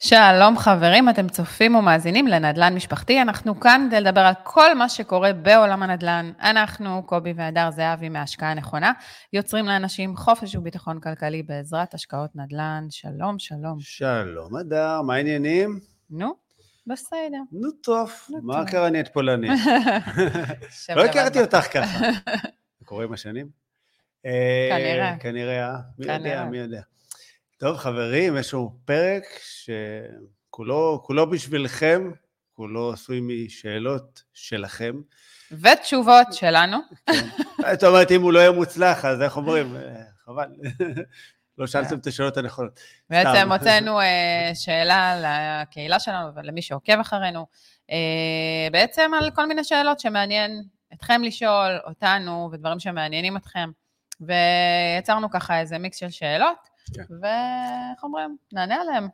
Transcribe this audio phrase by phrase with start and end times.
[0.00, 3.22] שלום חברים, אתם צופים ומאזינים לנדל"ן משפחתי.
[3.22, 6.32] אנחנו כאן כדי לדבר על כל מה שקורה בעולם הנדל"ן.
[6.40, 8.92] אנחנו, קובי והדר זהבי מהשקעה נכונה,
[9.32, 12.86] יוצרים לאנשים חופש וביטחון כלכלי בעזרת השקעות נדל"ן.
[12.90, 13.76] שלום, שלום.
[13.80, 15.80] שלום, הדר, מה העניינים?
[16.10, 16.34] נו,
[16.86, 17.40] בסדר.
[17.52, 18.68] נו טוב, נו, מה טוב.
[18.70, 19.60] קרה נהיית פולנית?
[20.96, 21.40] לא הכרתי.
[21.40, 22.06] אותך ככה.
[22.84, 23.48] קורה עם השנים?
[24.26, 25.16] אה, כנראה.
[25.20, 25.76] כנראה, אה?
[25.98, 26.44] מי יודע, כנראה.
[26.44, 26.80] מי יודע.
[27.58, 32.10] טוב, חברים, יש לנו פרק שכולו כולו בשבילכם,
[32.52, 34.94] כולו עשוי משאלות שלכם.
[35.52, 36.76] ותשובות שלנו.
[37.72, 39.76] זאת אומרת, אם הוא לא יהיה מוצלח, אז איך אומרים?
[39.76, 40.48] אה, חבל.
[41.58, 42.80] לא שאלתם את השאלות הנכונות.
[43.10, 43.52] בעצם.
[43.52, 45.20] הוצאנו אה, שאלה
[45.62, 47.46] לקהילה שלנו ולמי שעוקב אחרינו,
[47.90, 50.62] אה, בעצם על כל מיני שאלות שמעניין
[50.94, 53.70] אתכם לשאול, אותנו, ודברים שמעניינים אתכם.
[54.20, 57.02] ויצרנו ככה איזה מיקס של שאלות, כן.
[57.22, 58.36] ואיך אומרים?
[58.52, 59.08] נענה עליהם.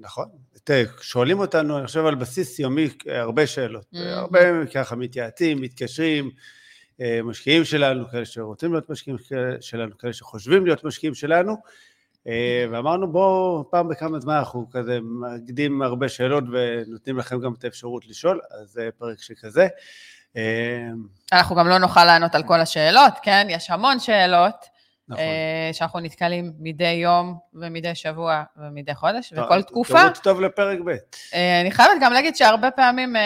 [0.00, 0.28] נכון.
[0.64, 3.84] תראה, שואלים אותנו, אני חושב, על בסיס יומי, הרבה שאלות.
[3.94, 3.98] Mhm.
[3.98, 6.30] הרבה ככה מתייעצים, מתקשרים,
[7.00, 9.18] אה, משקיעים שלנו, כאלה שרוצים להיות משקיעים
[9.60, 11.56] שלנו, כאלה שחושבים להיות משקיעים שלנו,
[12.26, 17.64] אה, ואמרנו, בואו, פעם בכמה זמן אנחנו כזה מאגדים הרבה שאלות ונותנים לכם גם את
[17.64, 19.68] האפשרות לשאול, אז זה פרק שכזה.
[20.36, 20.88] אה,
[21.32, 23.46] אנחנו גם לא נוכל לענות על כל השאלות, כן?
[23.50, 24.71] יש המון שאלות.
[25.08, 25.24] נכון.
[25.24, 29.98] אה, שאנחנו נתקלים מדי יום ומדי שבוע ומדי חודש, וכל תקופה.
[30.00, 30.88] תירוץ טוב לפרק ב'.
[31.34, 33.22] אה, אני חייבת גם להגיד שהרבה פעמים אה,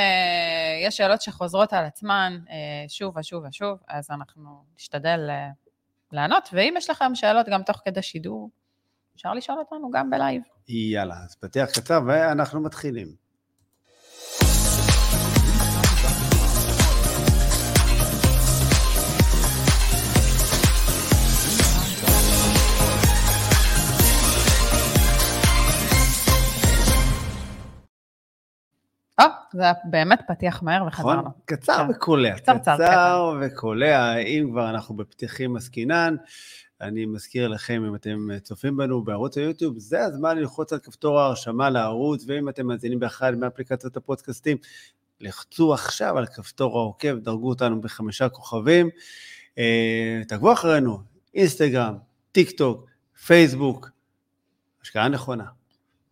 [0.83, 5.49] יש שאלות שחוזרות על עצמן אה, שוב ושוב ושוב, אז אנחנו נשתדל אה,
[6.13, 8.51] לענות, ואם יש לכם שאלות גם תוך כדי שידור,
[9.17, 10.43] אפשר לשאול אותנו גם בלייב.
[10.69, 13.26] יאללה, אז פתיח קצר ואנחנו מתחילים.
[29.21, 31.07] או, זה היה באמת פתיח מהר נכון?
[31.07, 31.31] וחזרנו.
[31.45, 31.91] קצר כן.
[31.91, 32.37] וקולע.
[32.39, 34.17] קצרצר, קצר וקולע.
[34.17, 36.17] אם כבר אנחנו בפתיחים עסקינן,
[36.81, 41.71] אני מזכיר לכם, אם אתם צופים בנו בערוץ היוטיוב, זה הזמן ללחוץ על כפתור ההרשמה
[41.71, 44.57] לערוץ, ואם אתם מאזינים באחד מאפליקציות הפודקאסטים,
[45.21, 48.91] לחצו עכשיו על כפתור העוקב, דרגו אותנו בחמישה כוכבים.
[49.59, 50.99] אה, תעקבו אחרינו,
[51.35, 51.95] אינסטגרם,
[52.33, 52.91] טיק טוק,
[53.27, 53.91] פייסבוק,
[54.83, 55.45] השקעה נכונה.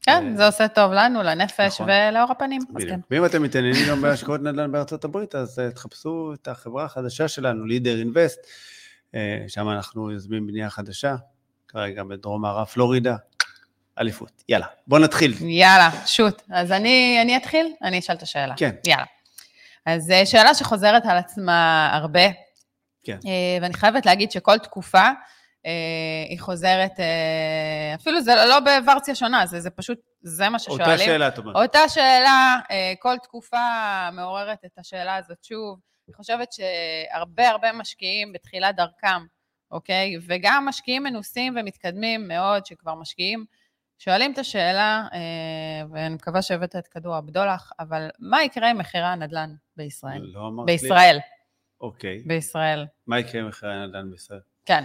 [0.06, 1.86] כן, אה, זה עושה טוב לנו, לנפש נכון.
[1.88, 2.60] ולאור הפנים.
[2.88, 3.00] כן.
[3.10, 7.66] ואם אתם מתעניינים גם בהשקעות נדל"ן בארצות הברית, אז אה, תחפשו את החברה החדשה שלנו,
[7.66, 8.46] לידר אינבסט,
[9.48, 11.14] שם אנחנו יוזמים בנייה חדשה,
[11.68, 13.16] כרגע בדרום מערב פלורידה,
[14.00, 14.42] אליפות.
[14.48, 15.34] יאללה, בואו נתחיל.
[15.40, 16.42] יאללה, שוט.
[16.50, 17.72] אז אני, אני אתחיל?
[17.82, 18.54] אני אשאל את השאלה.
[18.56, 18.70] כן.
[18.86, 19.04] יאללה.
[19.86, 22.28] אז אה, שאלה שחוזרת על עצמה הרבה,
[23.04, 23.18] כן.
[23.26, 25.12] אה, ואני חייבת להגיד שכל תקופה אה,
[26.28, 30.82] היא חוזרת, אה, אפילו זה לא בוורסיה שונה, זה, זה פשוט, זה מה ששואלים.
[30.82, 31.56] אותה שאלה, את אומרת.
[31.56, 33.56] אותה שאלה, אה, כל תקופה
[34.12, 35.78] מעוררת את השאלה הזאת שוב.
[36.08, 39.22] אני חושבת שהרבה הרבה משקיעים בתחילת דרכם,
[39.70, 40.16] אוקיי?
[40.26, 43.44] וגם משקיעים מנוסים ומתקדמים מאוד, שכבר משקיעים,
[43.98, 49.04] שואלים את השאלה, אה, ואני מקווה שהבאת את כדור הבדולח, אבל מה יקרה עם מחירי
[49.04, 50.22] הנדל"ן בישראל?
[50.22, 50.72] לא אמרת לי.
[50.72, 51.18] בישראל,
[51.80, 52.22] אוקיי.
[52.26, 54.40] בישראל, מה יקרה עם מחירי הנדל"ן בישראל?
[54.64, 54.84] כן.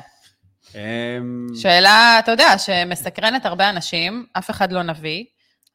[0.76, 5.26] אמ, שאלה, אתה יודע, שמסקרנת הרבה אנשים, אף אחד לא נביא,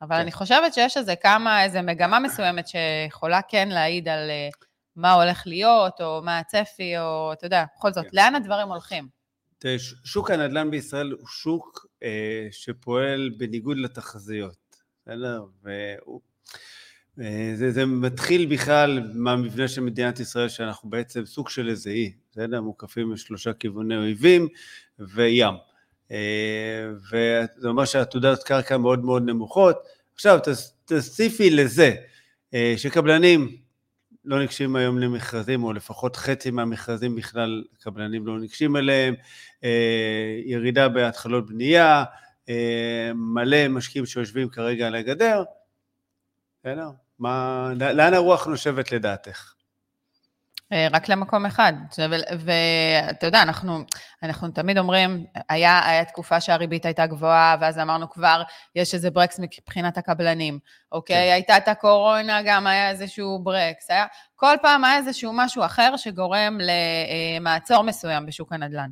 [0.02, 0.20] אבל כן.
[0.20, 4.48] אני חושבת שיש איזה כמה, איזה מגמה מסוימת שיכולה כן להעיד על אה,
[4.96, 8.10] מה הולך להיות, או מה הצפי, או אתה יודע, בכל זאת, כן.
[8.12, 9.08] לאן הדברים הולכים?
[9.58, 15.44] תראה, שוק הנדל"ן בישראל הוא שוק אה, שפועל בניגוד לתחזיות, בסדר?
[15.62, 16.20] והוא...
[17.20, 22.12] אה, זה, זה מתחיל בכלל מהמבנה של מדינת ישראל, שאנחנו בעצם סוג של איזה אי,
[22.30, 22.60] בסדר?
[22.60, 24.48] מוקפים משלושה כיווני אויבים
[24.98, 25.54] וים.
[26.10, 29.76] אה, וזה אומר שהעתודות קרקע מאוד מאוד נמוכות.
[30.14, 30.38] עכשיו,
[30.84, 31.94] תוסיפי לזה
[32.54, 33.56] אה, שקבלנים
[34.24, 39.14] לא ניגשים היום למכרזים, או לפחות חצי מהמכרזים בכלל קבלנים לא ניגשים אליהם,
[39.64, 42.04] אה, ירידה בהתחלות בנייה,
[43.14, 45.42] מלא משקיעים שיושבים כרגע על הגדר,
[46.60, 46.90] בסדר?
[47.78, 49.53] לאן הרוח נושבת לדעתך?
[50.72, 51.72] אה, רק למקום אחד.
[52.38, 53.78] ואתה יודע, אנחנו,
[54.22, 58.42] אנחנו תמיד אומרים, היה, היה תקופה שהריבית הייתה גבוהה, ואז אמרנו כבר,
[58.74, 60.58] יש איזה ברקס מבחינת הקבלנים,
[60.92, 61.26] אוקיי?
[61.26, 61.32] כן.
[61.32, 63.90] הייתה את הקורונה, גם היה איזשהו ברקס.
[63.90, 64.06] היה,
[64.36, 68.90] כל פעם היה איזשהו משהו אחר שגורם למעצור מסוים בשוק הנדל"ן.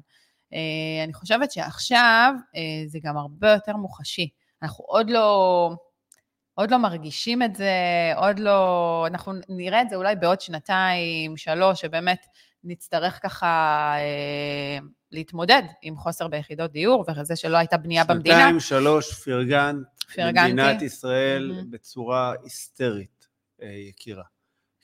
[0.55, 4.29] אה, אני חושבת שעכשיו אה, זה גם הרבה יותר מוחשי.
[4.63, 5.71] אנחנו עוד לא...
[6.55, 7.73] עוד לא מרגישים את זה,
[8.17, 9.07] עוד לא...
[9.11, 12.27] אנחנו נראה את זה אולי בעוד שנתיים, שלוש, שבאמת
[12.65, 13.47] נצטרך ככה
[13.99, 14.79] אה,
[15.11, 18.37] להתמודד עם חוסר ביחידות דיור, וזה שלא הייתה בנייה במדינה.
[18.37, 19.77] שנתיים, שלוש, פרגנת
[20.15, 20.51] פרגנתי.
[20.51, 21.71] למדינת ישראל מהמם.
[21.71, 23.29] בצורה היסטרית,
[23.63, 24.25] אה, יקירה.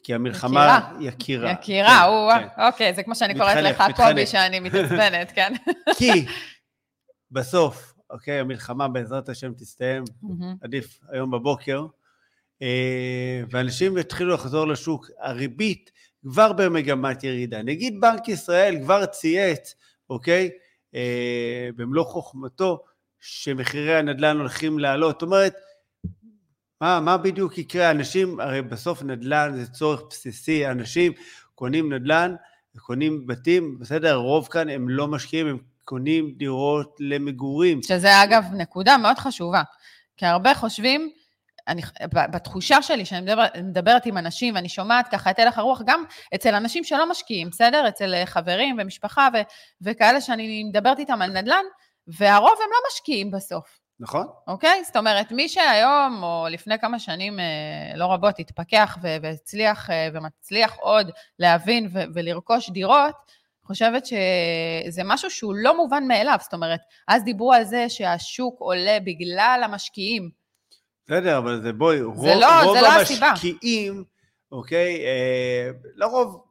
[0.04, 0.90] כי המלחמה...
[1.00, 1.50] יקירה.
[1.50, 2.66] יקירה, כן, או, כן.
[2.66, 4.28] אוקיי, זה כמו שאני קוראת מתחנף, לך, קובי, מתחנף.
[4.28, 5.52] שאני מתעצבנת, כן.
[5.98, 6.26] כי
[7.30, 10.04] בסוף, אוקיי, המלחמה בעזרת השם תסתיים.
[10.60, 11.86] עדיף היום בבוקר,
[12.62, 15.10] אה, ואנשים יתחילו לחזור לשוק.
[15.20, 15.90] הריבית
[16.22, 17.62] כבר במגמת ירידה.
[17.62, 19.74] נגיד בנק ישראל כבר צייץ,
[20.10, 20.50] אוקיי,
[20.94, 22.84] אה, במלוא חוכמתו,
[23.20, 25.14] שמחירי הנדל"ן הולכים לעלות.
[25.14, 25.54] זאת אומרת,
[26.80, 27.90] מה, מה בדיוק יקרה?
[27.90, 31.12] אנשים, הרי בסוף נדל"ן זה צורך בסיסי, אנשים
[31.54, 32.34] קונים נדל"ן,
[32.78, 35.58] קונים בתים, בסדר, הרוב כאן הם לא משקיעים, הם
[35.88, 37.82] קונים דירות למגורים.
[37.82, 39.62] שזה אגב נקודה מאוד חשובה,
[40.16, 41.10] כי הרבה חושבים,
[41.68, 41.82] אני,
[42.14, 46.04] בתחושה שלי, שאני מדבר, מדברת עם אנשים ואני שומעת ככה את הלך הרוח, גם
[46.34, 47.88] אצל אנשים שלא משקיעים, בסדר?
[47.88, 49.36] אצל אה, חברים ומשפחה ו,
[49.80, 51.64] וכאלה שאני מדברת איתם על נדל"ן,
[52.06, 54.26] והרוב הם לא משקיעים בסוף, נכון?
[54.46, 54.84] אוקיי?
[54.84, 60.76] זאת אומרת, מי שהיום, או לפני כמה שנים אה, לא רבות, התפכח והצליח אה, ומצליח
[60.80, 63.14] עוד להבין ולרכוש דירות,
[63.68, 66.36] חושבת שזה משהו שהוא לא מובן מאליו.
[66.40, 70.30] זאת אומרת, אז דיברו על זה שהשוק עולה בגלל המשקיעים.
[71.06, 73.28] בסדר, אבל זה בואי, רוב, לא- רוב זה לא הסיבה.
[73.28, 74.04] המשקיעים,
[74.52, 76.44] אוקיי, אה, לרוב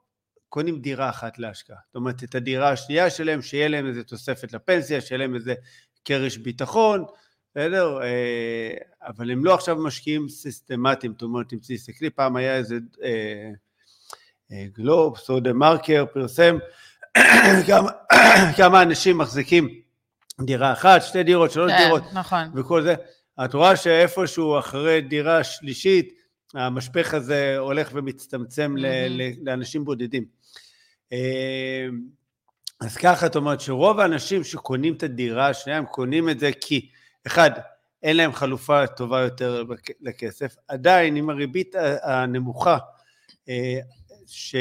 [0.50, 1.78] קונים דירה אחת להשקעה.
[1.88, 5.54] זאת אומרת, את הדירה השנייה שלהם, שיהיה להם איזה תוספת לפנסיה, שיהיה להם איזה
[6.04, 7.06] קרש ביטחון,
[7.52, 8.02] בסדר?
[8.04, 8.70] אה,
[9.08, 13.50] אבל הם לא עכשיו משקיעים סיסטמטיים, זאת אומרת, אם תסתכלי, פעם היה איזה אה,
[14.52, 16.58] אה, גלובס או דה מרקר פרסם
[17.68, 17.92] כמה,
[18.58, 19.70] כמה אנשים מחזיקים
[20.42, 22.52] דירה אחת, שתי דירות, שלוש כן, דירות, נכון.
[22.56, 22.96] וכל זה.
[23.46, 26.14] את רואה שאיפשהו אחרי דירה שלישית,
[26.54, 28.76] המשפך הזה הולך ומצטמצם.
[28.78, 30.26] ל- לאנשים בודדים.
[31.14, 31.88] אה,
[32.82, 36.90] אז ככה, את אומרת שרוב האנשים שקונים את הדירה השנייה, הם קונים את זה כי,
[37.28, 37.52] אחד,
[38.04, 39.64] אין להם חלופה טובה יותר
[40.02, 40.56] לכסף.
[40.68, 42.78] עדיין, עם הריבית הנמוכה,
[43.50, 43.80] אה,
[44.28, 44.56] ש...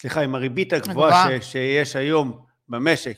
[0.00, 1.40] סליחה, עם הריבית הגבוהה.
[1.40, 1.52] ש...
[1.52, 3.16] שיש היום במשק,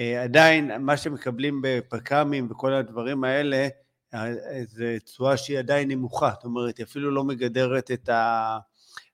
[0.00, 3.68] אה, עדיין מה שמקבלים בפק"מים וכל הדברים האלה,
[4.14, 4.28] אה,
[4.66, 8.58] זה תשואה שהיא עדיין נמוכה, זאת אומרת, היא אפילו לא מגדרת את, ה...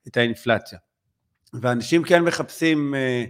[0.09, 0.79] את האינפלציה.
[1.63, 3.25] ואנשים כן מחפשים אה,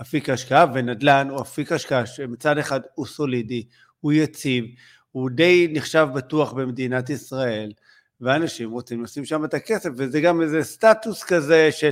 [0.00, 3.66] אפיק השקעה, ונדל"ן הוא אפיק השקעה שמצד אחד הוא סולידי,
[4.00, 4.64] הוא יציב,
[5.12, 7.72] הוא די נחשב בטוח במדינת ישראל,
[8.20, 11.90] ואנשים רוצים לשים שם את הכסף, וזה גם איזה סטטוס כזה של,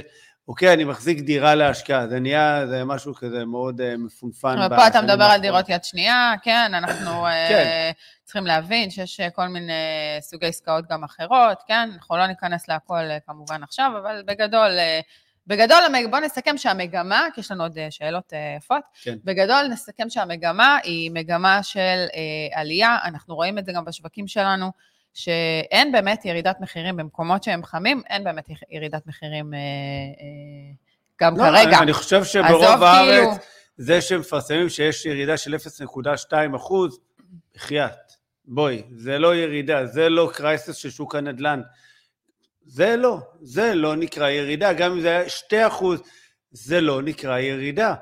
[0.48, 4.58] אוקיי, אני מחזיק דירה להשקעה, זה נהיה, זה משהו כזה מאוד אה, מפונפן.
[4.58, 5.40] אבל פה אתה מדבר על.
[5.40, 7.90] דירות יד שנייה, כן, אנחנו אה, כן.
[8.24, 9.72] צריכים להבין שיש אה, כל מיני
[10.20, 11.90] סוגי עסקאות גם אחרות, כן?
[11.94, 14.70] אנחנו לא ניכנס להכל כמובן עכשיו, אבל בגדול,
[15.46, 19.14] בגדול, המג- בוא נסכם שהמגמה, כי יש לנו עוד שאלות יפות, כן.
[19.24, 22.06] בגדול נסכם שהמגמה היא מגמה של
[22.54, 24.70] עלייה, אנחנו רואים את זה גם בשווקים שלנו,
[25.14, 30.74] שאין באמת ירידת מחירים במקומות שהם חמים, אין באמת ירידת מחירים אה, אה,
[31.20, 31.78] גם לא, כרגע.
[31.78, 33.32] אני חושב שברוב הארץ, כאילו-
[33.76, 36.98] זה שמפרסמים שיש ירידה של 0.2 אחוז,
[37.54, 38.12] בחייאת,
[38.44, 41.60] בואי, זה לא ירידה, זה לא קרייסס של שוק הנדל"ן.
[42.64, 46.02] זה לא, זה לא נקרא ירידה, גם אם זה היה 2 אחוז,
[46.50, 47.94] זה לא נקרא ירידה.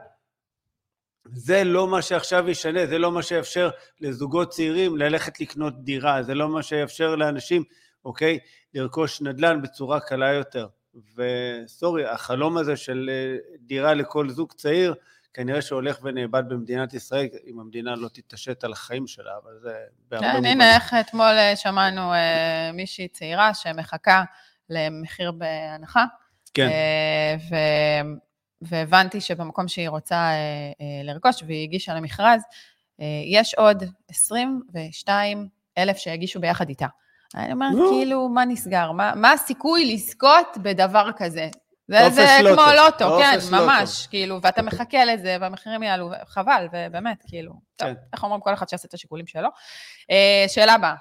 [1.25, 3.70] זה לא מה שעכשיו ישנה, זה לא מה שיאפשר
[4.00, 7.64] לזוגות צעירים ללכת לקנות דירה, זה לא מה שיאפשר לאנשים,
[8.05, 8.39] אוקיי,
[8.74, 10.67] לרכוש נדל"ן בצורה קלה יותר.
[11.17, 14.94] וסורי, החלום הזה של אה, דירה לכל זוג צעיר,
[15.34, 19.74] כנראה שהולך ונאבד במדינת ישראל, אם המדינה לא תתעשת על החיים שלה, אבל זה
[20.08, 20.53] בהרבה כן, מובנים.
[20.53, 24.24] הנה איך אתמול אה, שמענו אה, מישהי צעירה שמחכה
[24.70, 26.05] למחיר בהנחה.
[26.55, 26.69] כן,
[27.50, 28.30] ו-
[28.62, 30.32] והבנתי שבמקום שהיא רוצה אה,
[30.81, 32.43] אה, לרכוש, והיא הגישה למכרז,
[33.00, 35.48] אה, יש עוד 22
[35.79, 36.86] אלף שהגישו ביחד איתה.
[37.34, 37.88] אני אומרת, נו.
[37.90, 38.93] כאילו, מה נסגר?
[38.93, 41.48] מה, מה הסיכוי לזכות בדבר כזה?
[41.88, 43.64] זה, זה לוטו, כמו לוטו, כן, לוטו.
[43.64, 47.94] ממש, כאילו, ואתה מחכה לזה, והמחירים יעלו, חבל, ובאמת, כאילו, טוב, כן.
[48.12, 49.48] איך אומרים, כל אחד שיעשה את השיקולים שלו.
[50.48, 50.94] שאלה הבאה.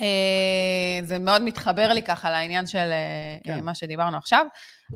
[0.00, 3.64] אה, זה מאוד מתחבר לי ככה לעניין של אה, כן.
[3.64, 4.46] מה שדיברנו עכשיו.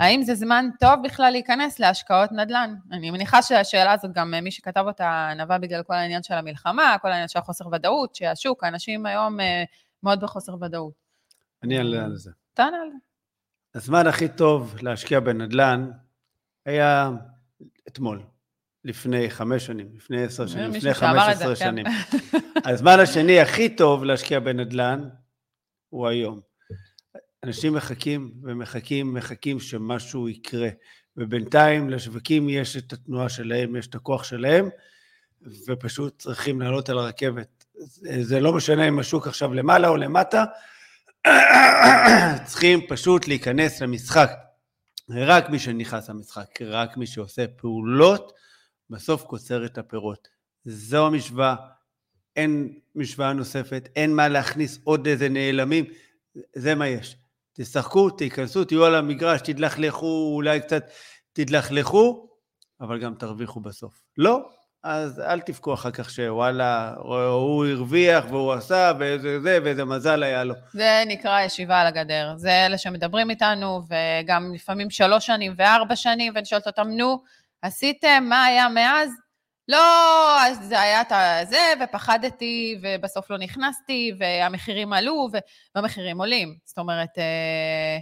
[0.00, 2.74] האם זה זמן טוב בכלל להיכנס להשקעות נדל"ן?
[2.92, 6.96] אני מניחה שהשאלה הזאת, גם אה, מי שכתב אותה נבע בגלל כל העניין של המלחמה,
[7.02, 9.38] כל העניין של החוסר ודאות, שהשוק, האנשים היום
[10.02, 10.94] מאוד בחוסר ודאות.
[11.62, 12.30] אני אעלה על זה.
[12.54, 12.98] תענה על זה.
[13.74, 15.90] הזמן הכי טוב להשקיע בנדל"ן
[16.66, 17.10] היה
[17.88, 18.22] אתמול,
[18.84, 21.64] לפני חמש שנים, לפני עשר שנים, מישהו לפני חמש עשרה כן.
[21.64, 21.86] שנים.
[22.72, 25.08] הזמן השני הכי טוב להשקיע בנדל"ן
[25.88, 26.40] הוא היום.
[27.44, 30.68] אנשים מחכים ומחכים, מחכים שמשהו יקרה.
[31.18, 34.68] ובינתיים לשווקים יש את התנועה שלהם, יש את הכוח שלהם,
[35.68, 37.64] ופשוט צריכים לעלות על הרכבת.
[38.20, 40.44] זה לא משנה אם השוק עכשיו למעלה או למטה,
[42.46, 44.30] צריכים פשוט להיכנס למשחק.
[45.10, 48.32] רק מי שנכנס למשחק, רק מי שעושה פעולות,
[48.90, 50.28] בסוף קוצר את הפירות.
[50.64, 51.54] זו המשוואה,
[52.36, 55.84] אין משוואה נוספת, אין מה להכניס עוד איזה נעלמים,
[56.54, 57.16] זה מה יש.
[57.52, 60.90] תשחקו, תיכנסו, תהיו על המגרש, תדלכלכו, אולי קצת
[61.32, 62.28] תדלכלכו,
[62.80, 64.02] אבל גם תרוויחו בסוף.
[64.18, 64.48] לא,
[64.82, 70.44] אז אל תבכו אחר כך שוואלה, הוא הרוויח והוא עשה ואיזה זה ואיזה מזל היה
[70.44, 70.54] לו.
[70.72, 72.32] זה נקרא ישיבה על הגדר.
[72.36, 77.22] זה אלה שמדברים איתנו, וגם לפעמים שלוש שנים וארבע שנים, ואני שואלת אותם, נו,
[77.62, 79.10] עשיתם, מה היה מאז?
[79.68, 85.28] לא, אז זה היה את זה, ופחדתי, ובסוף לא נכנסתי, והמחירים עלו,
[85.74, 86.54] והמחירים עולים.
[86.64, 87.98] זאת אומרת, אה,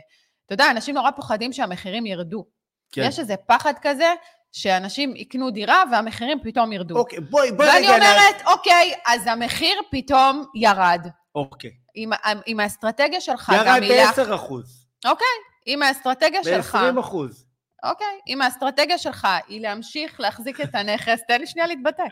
[0.47, 2.47] אתה יודע, אנשים נורא פוחדים שהמחירים ירדו.
[2.93, 3.03] כן.
[3.09, 4.15] יש איזה פחד כזה,
[4.53, 6.99] שאנשים יקנו דירה והמחירים פתאום ירדו.
[6.99, 7.75] אוקיי, בואי, בואי רגע...
[7.75, 8.53] ואני אומרת, נה...
[8.53, 11.07] אוקיי, אז המחיר פתאום ירד.
[11.35, 11.71] אוקיי.
[11.95, 12.11] עם,
[12.47, 13.83] עם האסטרטגיה שלך ירד גם...
[13.83, 14.87] ירד ב-10 אחוז.
[15.05, 15.27] אוקיי,
[15.67, 16.75] אם האסטרטגיה שלך...
[16.75, 17.46] ב-20 אחוז.
[17.91, 22.05] אוקיי, אם האסטרטגיה שלך היא להמשיך להחזיק את הנכס, תן לי שנייה להתבטא.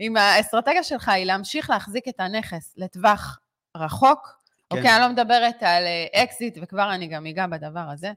[0.00, 3.38] אם האסטרטגיה שלך היא להמשיך להחזיק את הנכס לטווח
[3.76, 4.36] רחוק,
[4.70, 4.76] כן.
[4.76, 8.12] אוקיי, אני לא מדברת על אקזיט, וכבר אני גם אגע בדבר הזה.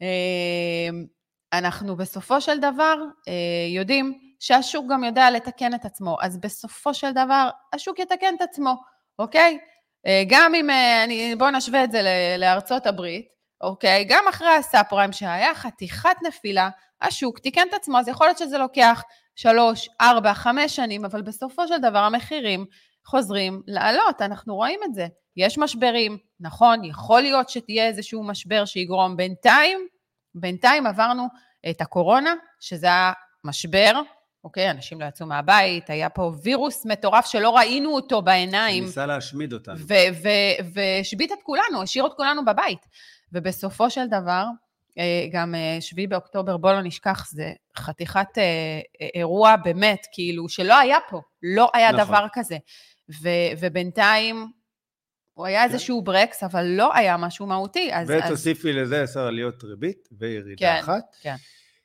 [0.00, 1.04] אמ,
[1.52, 2.96] אנחנו בסופו של דבר
[3.28, 8.42] אה, יודעים שהשוק גם יודע לתקן את עצמו, אז בסופו של דבר השוק יתקן את
[8.42, 8.74] עצמו,
[9.18, 9.58] אוקיי?
[10.06, 12.02] אה, גם אם, אה, בואו נשווה את זה
[12.38, 13.26] לארצות הברית,
[13.62, 14.04] אוקיי?
[14.08, 16.68] גם אחרי הסאב פריים שהיה חתיכת נפילה,
[17.02, 19.02] השוק תיקן את עצמו, אז יכול להיות שזה לוקח
[19.36, 22.66] שלוש, ארבע, חמש שנים, אבל בסופו של דבר המחירים
[23.06, 25.06] חוזרים לעלות, אנחנו רואים את זה.
[25.36, 29.86] יש משברים, נכון, יכול להיות שתהיה איזשהו משבר שיגרום בינתיים,
[30.34, 31.26] בינתיים עברנו
[31.70, 33.12] את הקורונה, שזה היה
[33.44, 34.00] משבר,
[34.44, 38.84] אוקיי, אנשים לא יצאו מהבית, היה פה וירוס מטורף שלא ראינו אותו בעיניים.
[38.84, 39.76] ניסה להשמיד אותנו.
[40.74, 42.86] והשבית את כולנו, השאיר את כולנו בבית.
[43.32, 44.44] ובסופו של דבר,
[44.98, 48.80] אה, גם אה, שביעי באוקטובר, בוא לא נשכח, זה חתיכת אה,
[49.14, 52.04] אירוע באמת, כאילו, שלא היה פה, לא היה נכון.
[52.04, 52.56] דבר כזה.
[53.22, 54.46] ו- ובינתיים,
[55.34, 55.72] הוא היה כן.
[55.72, 57.90] איזשהו ברקס, אבל לא היה משהו מהותי.
[57.92, 58.76] אז, ותוסיפי אז...
[58.76, 61.16] לזה עשר עליות ריבית וירידה כן, אחת.
[61.22, 61.34] כן,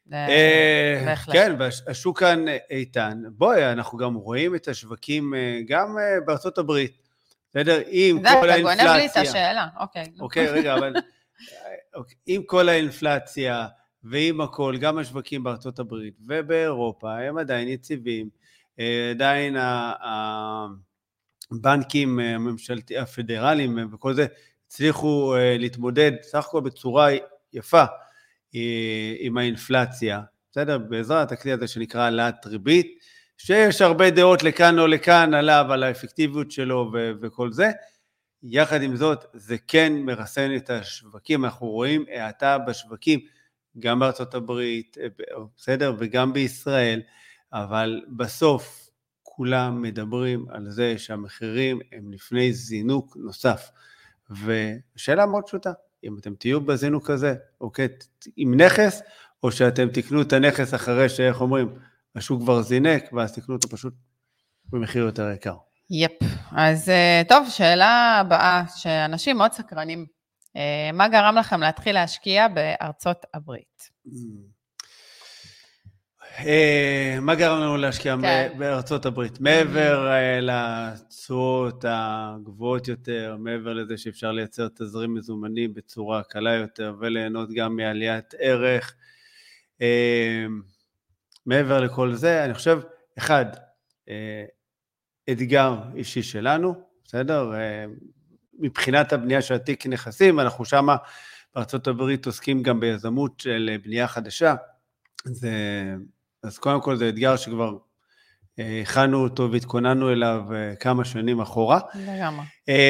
[0.09, 1.05] כן.
[1.05, 1.35] בהחלט.
[1.35, 3.21] כן, והשוק כאן איתן.
[3.31, 5.33] בואי, אנחנו גם רואים את השווקים
[5.67, 6.97] גם בארצות הברית.
[7.49, 7.81] בסדר?
[7.87, 8.73] עם כל האינפלציה...
[8.73, 10.11] אתה גונב לי את השאלה, אוקיי.
[10.19, 10.93] אוקיי, רגע, אבל
[12.25, 13.67] עם כל האינפלציה
[14.03, 18.29] ועם הכל, גם השווקים בארצות הברית ובאירופה הם עדיין יציבים,
[18.79, 19.55] אה, עדיין
[21.51, 24.25] הבנקים הממשלתי, הפדרליים וכל זה
[24.67, 27.09] הצליחו אה, להתמודד סך הכל בצורה
[27.53, 27.83] יפה
[28.55, 30.77] אה, עם האינפלציה, בסדר?
[30.77, 32.97] בעזרת הכלי הזה שנקרא העלאת ריבית,
[33.37, 36.91] שיש הרבה דעות לכאן או לכאן עליו, על האפקטיביות שלו
[37.21, 37.71] וכל זה,
[38.49, 43.19] יחד עם זאת, זה כן מרסן את השווקים, אנחנו רואים האטה בשווקים,
[43.79, 45.07] גם בארצות הברית, אה,
[45.57, 47.01] בסדר, וגם בישראל,
[47.53, 48.89] אבל בסוף
[49.23, 53.71] כולם מדברים על זה שהמחירים הם לפני זינוק נוסף.
[54.29, 55.71] ושאלה מאוד פשוטה,
[56.03, 57.87] אם אתם תהיו בזינוק הזה, אוקיי,
[58.37, 59.01] עם נכס,
[59.43, 61.75] או שאתם תקנו את הנכס אחרי שאיך אומרים,
[62.15, 63.93] השוק כבר זינק, ואז תקנו אותו פשוט
[64.69, 65.66] במחיר יותר יקר.
[65.89, 66.11] יפ.
[66.51, 70.05] אז אה, טוב, שאלה הבאה, שאנשים מאוד סקרנים.
[70.55, 73.89] אה, מה גרם לכם להתחיל להשקיע בארצות הברית?
[76.39, 78.53] אה, מה גרם לנו להשקיע כן.
[78.57, 79.39] בארצות הברית?
[79.39, 87.75] מעבר לתשואות הגבוהות יותר, מעבר לזה שאפשר לייצר תזרים מזומנים בצורה קלה יותר וליהנות גם
[87.75, 88.95] מעליית ערך,
[91.45, 92.79] מעבר לכל זה, אני חושב,
[93.17, 93.45] אחד,
[95.31, 97.53] אתגר אישי שלנו, בסדר?
[97.53, 97.85] אה,
[98.59, 100.95] מבחינת הבנייה של התיק נכסים, אנחנו שמה
[101.55, 104.55] בארה"ב עוסקים גם ביזמות של בנייה חדשה.
[105.25, 105.51] זה,
[106.43, 107.77] אז קודם כל זה אתגר שכבר
[108.59, 111.79] אה, הכנו אותו והתכוננו אליו אה, כמה שנים אחורה.
[111.95, 112.45] לגמרי.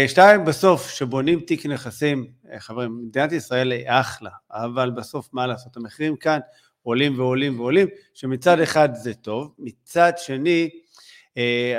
[0.08, 2.27] שתיים, בסוף, כשבונים תיק נכסים,
[2.58, 6.39] חברים, מדינת ישראל היא אחלה, אבל בסוף מה לעשות, המחירים כאן
[6.88, 10.79] עולים ועולים ועולים, שמצד אחד זה טוב, מצד שני, אה,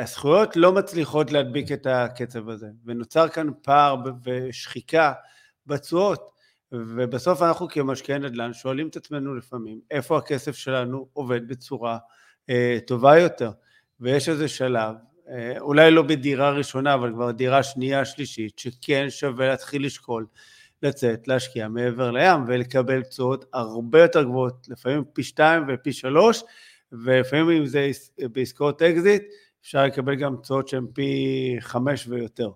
[0.01, 5.13] הזכויות לא מצליחות להדביק את הקצב הזה, ונוצר כאן פער ושחיקה
[5.67, 6.31] בתשואות,
[6.73, 11.99] ובסוף אנחנו כמשקיעי נדל"ן שואלים את עצמנו לפעמים, איפה הכסף שלנו עובד בצורה
[12.51, 13.51] אה, טובה יותר,
[14.01, 14.95] ויש איזה שלב,
[15.29, 20.27] אה, אולי לא בדירה ראשונה, אבל כבר דירה שנייה, שלישית, שכן שווה להתחיל לשקול
[20.83, 26.43] לצאת, להשקיע מעבר לים ולקבל תשואות הרבה יותר גבוהות, לפעמים פי שתיים ופי שלוש,
[26.93, 27.91] ולפעמים אם זה
[28.33, 29.23] בעסקאות אקזיט,
[29.69, 32.51] אפשר לקבל גם תשואות שהן פי חמש ויותר.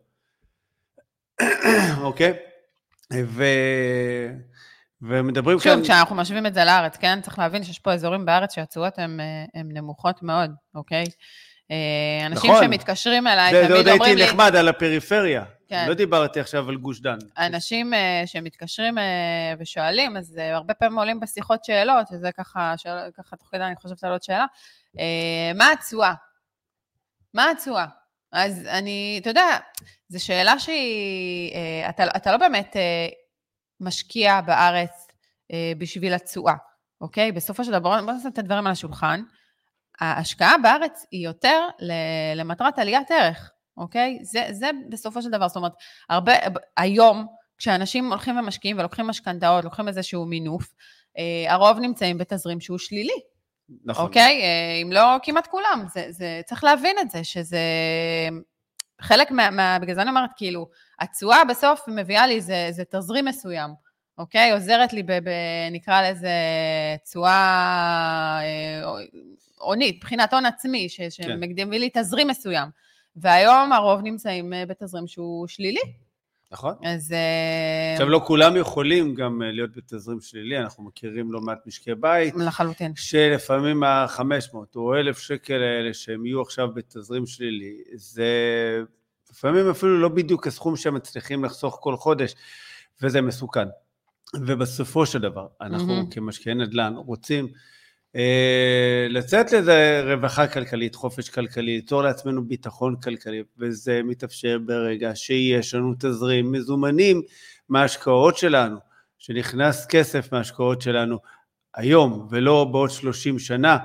[2.01, 2.33] אוקיי?
[3.13, 3.45] ו...
[5.03, 5.75] ומדברים שוב, כאן...
[5.75, 7.21] שוב, כשאנחנו משווים את זה לארץ, כן?
[7.21, 9.21] צריך להבין שיש פה אזורים בארץ שהתשואות הן
[9.55, 11.05] נמוכות מאוד, אוקיי?
[11.71, 12.65] אה, אנשים נכון.
[12.65, 13.85] שמתקשרים אליי, תמיד אומרים לי...
[13.85, 15.45] זה עוד הייתי נחמד על הפריפריה.
[15.69, 15.89] כן.
[15.89, 17.19] לא דיברתי עכשיו על גוש דן.
[17.39, 19.01] אנשים uh, שמתקשרים uh,
[19.59, 23.77] ושואלים, אז uh, הרבה פעמים עולים בשיחות שאלות, שזה ככה, שאל, ככה תוך כדי אני
[23.77, 24.45] חושבת על עוד שאלה,
[24.97, 24.99] uh,
[25.55, 26.15] מה התשואה?
[27.35, 27.87] מה התשואה?
[28.33, 29.59] אז אני, אתה יודע,
[30.09, 33.15] זו שאלה שהיא, uh, אתה, אתה לא באמת uh,
[33.81, 35.07] משקיע בארץ
[35.53, 36.55] uh, בשביל התשואה,
[37.01, 37.33] אוקיי?
[37.33, 39.23] בסופו של דבר, בוא נעשה את הדברים על השולחן.
[40.01, 41.69] ההשקעה בארץ היא יותר
[42.35, 44.19] למטרת עליית ערך, אוקיי?
[44.23, 45.73] זה, זה בסופו של דבר, זאת אומרת,
[46.09, 46.33] הרבה,
[46.77, 47.27] היום,
[47.59, 50.75] כשאנשים הולכים ומשקיעים ולוקחים משכנתאות, לוקחים איזשהו מינוף,
[51.19, 53.32] אה, הרוב נמצאים בתזרים שהוא שלילי.
[53.85, 54.05] נכון.
[54.05, 54.43] אוקיי?
[54.43, 55.85] אה, אם לא כמעט כולם.
[55.95, 57.59] זה, זה, צריך להבין את זה, שזה...
[59.01, 59.51] חלק מה...
[59.51, 60.69] מה בגלל זה אני אומרת, כאילו,
[61.01, 63.71] התשואה בסוף מביאה לי איזה, איזה תזרים מסוים,
[64.19, 64.53] אוקיי?
[64.53, 65.31] עוזרת לי, ב, ב,
[65.71, 66.31] נקרא לזה
[67.05, 68.83] תשואה אה,
[69.59, 71.11] הונית, מבחינת הון עצמי, ש, כן.
[71.11, 72.69] שמקדים לי תזרים מסוים.
[73.17, 75.81] והיום הרוב נמצאים אה, בתזרים שהוא שלילי.
[76.53, 76.75] נכון.
[76.83, 77.13] אז...
[77.13, 81.95] אה, עכשיו, לא כולם יכולים גם אה, להיות בתזרים שלילי, אנחנו מכירים לא מעט משקי
[81.95, 82.35] בית.
[82.37, 82.93] לחלוטין.
[82.97, 88.27] שלפעמים ה-500 או 1,000 שקל האלה שהם יהיו עכשיו בתזרים שלילי, זה
[89.31, 92.35] לפעמים אפילו לא בדיוק הסכום שהם מצליחים לחסוך כל חודש,
[93.03, 93.69] וזה מסוכן.
[94.37, 96.15] ובסופו של דבר, אנחנו mm-hmm.
[96.15, 97.49] כמשקיעי נדל"ן רוצים
[99.09, 105.95] לצאת לזה רווחה כלכלית, חופש כלכלי, ליצור לעצמנו ביטחון כלכלי, וזה מתאפשר ברגע שיש לנו
[105.99, 107.23] תזרים מזומנים
[107.69, 108.77] מההשקעות שלנו,
[109.19, 111.19] שנכנס כסף מההשקעות שלנו
[111.75, 113.79] היום ולא בעוד 30 שנה,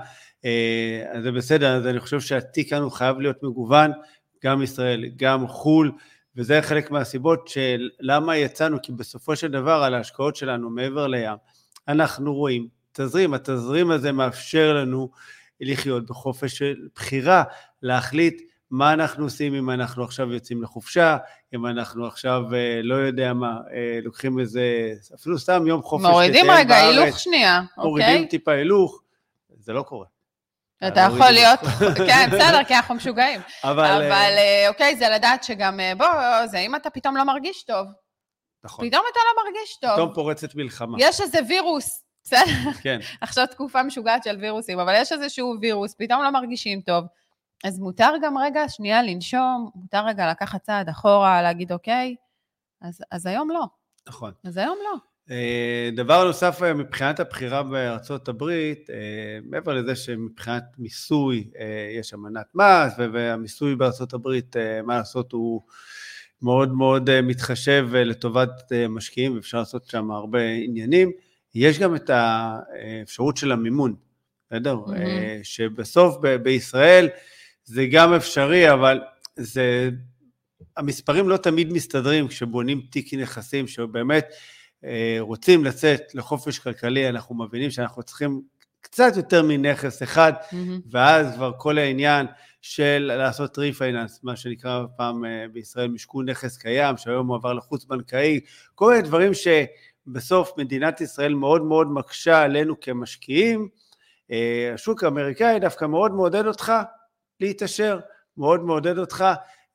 [0.46, 3.91] אה, אז זה בסדר, אז אני חושב שהתיק כאן הוא חייב להיות מגוון,
[4.43, 5.91] גם ישראל, גם חו"ל,
[6.36, 11.35] וזה חלק מהסיבות של למה יצאנו, כי בסופו של דבר על ההשקעות שלנו מעבר לים,
[11.87, 13.33] אנחנו רואים תזרים.
[13.33, 15.10] התזרים הזה מאפשר לנו
[15.60, 17.44] לחיות בחופש של בחירה,
[17.81, 21.18] להחליט מה אנחנו עושים אם אנחנו עכשיו יוצאים לחופשה,
[21.55, 26.05] אם אנחנו עכשיו, אה, לא יודע מה, אה, לוקחים איזה, אפילו סתם יום חופש.
[26.05, 27.90] מורידים רגע בארץ, הילוך שנייה, אוקיי?
[27.90, 29.01] מורידים טיפה הילוך,
[29.60, 30.05] זה לא קורה.
[30.88, 31.60] אתה יכול להיות,
[32.07, 33.42] כן, בסדר, כי אנחנו משוגעים.
[33.64, 33.86] אבל...
[33.86, 36.07] אבל אה, אוקיי, זה לדעת שגם, בוא,
[36.46, 37.88] זה אם אתה פתאום לא מרגיש טוב.
[38.64, 38.90] נכון.
[38.90, 39.94] פתאום אתה לא מרגיש טוב.
[39.94, 40.98] פתאום פורצת מלחמה.
[41.00, 42.72] יש איזה וירוס בסדר?
[42.81, 43.00] כן.
[43.22, 47.05] עכשיו תקופה משוגעת של וירוסים, אבל יש איזשהו וירוס, פתאום לא מרגישים טוב.
[47.63, 52.16] אז מותר גם רגע שנייה לנשום, מותר רגע לקחת צעד אחורה, להגיד אוקיי,
[52.81, 53.66] אז, אז היום לא.
[54.07, 54.31] נכון.
[54.44, 54.98] אז היום לא.
[55.31, 61.50] אה, דבר נוסף אה, מבחינת הבחירה בארצות הברית, אה, מעבר לזה שמבחינת מיסוי
[62.00, 65.61] יש אמנת מס, והמיסוי בארצות הברית, מה לעשות, הוא
[66.42, 71.11] מאוד מאוד מתחשב לטובת משקיעים, ואפשר לעשות שם הרבה עניינים.
[71.55, 73.96] יש גם את האפשרות של המימון,
[74.46, 74.77] בסדר?
[74.86, 74.94] Mm-hmm.
[75.44, 77.10] שבסוף ב- בישראל
[77.64, 79.00] זה גם אפשרי, אבל
[79.36, 79.90] זה...
[80.77, 84.25] המספרים לא תמיד מסתדרים כשבונים תיק נכסים שבאמת
[84.86, 88.42] אה, רוצים לצאת לחופש כלכלי, אנחנו מבינים שאנחנו צריכים
[88.81, 90.55] קצת יותר מנכס אחד, mm-hmm.
[90.92, 92.25] ואז כבר כל העניין
[92.62, 97.86] של לעשות ריפייננס, מה שנקרא פעם אה, בישראל משכון נכס קיים, שהיום הוא עבר לחוץ
[97.86, 98.40] בנקאי,
[98.75, 99.48] כל מיני דברים ש...
[100.07, 103.67] בסוף מדינת ישראל מאוד מאוד מקשה עלינו כמשקיעים.
[104.31, 106.74] אה, השוק האמריקאי דווקא מאוד מעודד אותך
[107.39, 108.00] להתעשר,
[108.37, 109.25] מאוד מעודד אותך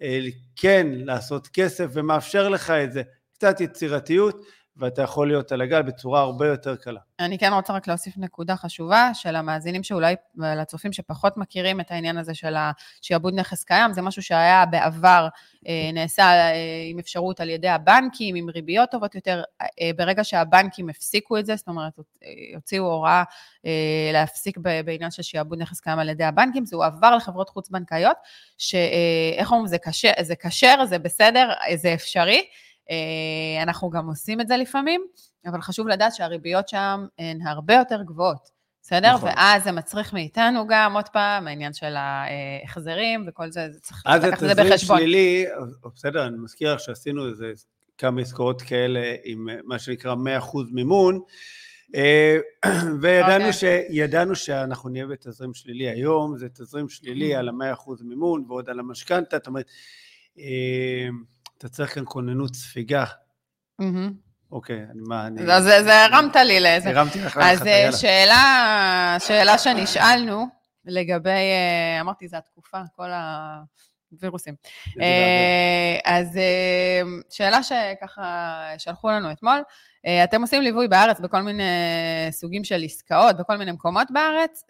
[0.02, 0.20] אה,
[0.56, 3.02] כן לעשות כסף ומאפשר לך את זה.
[3.34, 4.44] קצת יצירתיות,
[4.76, 7.00] ואתה יכול להיות על הגל בצורה הרבה יותר קלה.
[7.20, 12.16] אני כן רוצה רק להוסיף נקודה חשובה של המאזינים שאולי, לצופים שפחות מכירים את העניין
[12.16, 15.28] הזה של השעבוד נכס קיים, זה משהו שהיה בעבר,
[15.68, 16.54] אה, נעשה אה,
[16.90, 19.42] עם אפשרות על ידי הבנקים, עם ריביות טובות יותר.
[19.62, 21.92] אה, ברגע שהבנקים הפסיקו את זה, זאת אומרת,
[22.54, 23.22] הוציאו הוראה
[24.12, 28.16] להפסיק בעניין של שעבוד נכס קיים על ידי הבנקים, זה הועבר לחברות חוץ-בנקאיות,
[28.58, 29.66] שאיך אומרים,
[30.20, 32.42] זה כשר, זה בסדר, זה אפשרי.
[32.92, 35.06] אה, אנחנו גם עושים את זה לפעמים,
[35.46, 38.48] אבל חשוב לדעת שהריביות שם הן הרבה יותר גבוהות,
[38.82, 39.14] בסדר?
[39.14, 39.28] נכון.
[39.28, 44.32] ואז זה מצריך מאיתנו גם, עוד פעם, העניין של ההחזרים וכל זה, זה צריך לקחת
[44.32, 44.66] את זה בחשבון.
[44.66, 45.44] אז התזרים שלילי,
[45.94, 47.52] בסדר, אני מזכיר לך שעשינו איזה
[47.98, 50.18] כמה עסקאות כאלה עם מה שנקרא 100%
[50.72, 51.20] מימון,
[51.94, 52.36] אה,
[53.02, 53.54] וידענו okay.
[53.54, 54.34] אוקיי.
[54.34, 57.38] ש, שאנחנו נהיה בתזרים שלילי היום, זה תזרים שלילי mm-hmm.
[57.38, 59.66] על ה-100% מימון ועוד על המשכנתה, זאת אומרת,
[60.38, 61.08] אה,
[61.62, 63.04] אתה צריך כאן כוננות ספיגה.
[64.52, 65.46] אוקיי, מה, אני...
[65.46, 66.90] לא, זה זה הרמת לי לאיזה...
[66.90, 67.92] הרמתי לך אז אה.
[67.92, 70.46] שאלה, שאלה שנשאלנו
[70.84, 73.10] לגבי, אה, אמרתי, זה התקופה, כל
[74.10, 74.54] הווירוסים.
[75.00, 76.38] אה, אז
[77.30, 79.62] שאלה שככה שלחו לנו אתמול,
[80.24, 81.62] אתם עושים ליווי בארץ בכל מיני
[82.30, 84.64] סוגים של עסקאות, בכל מיני מקומות בארץ,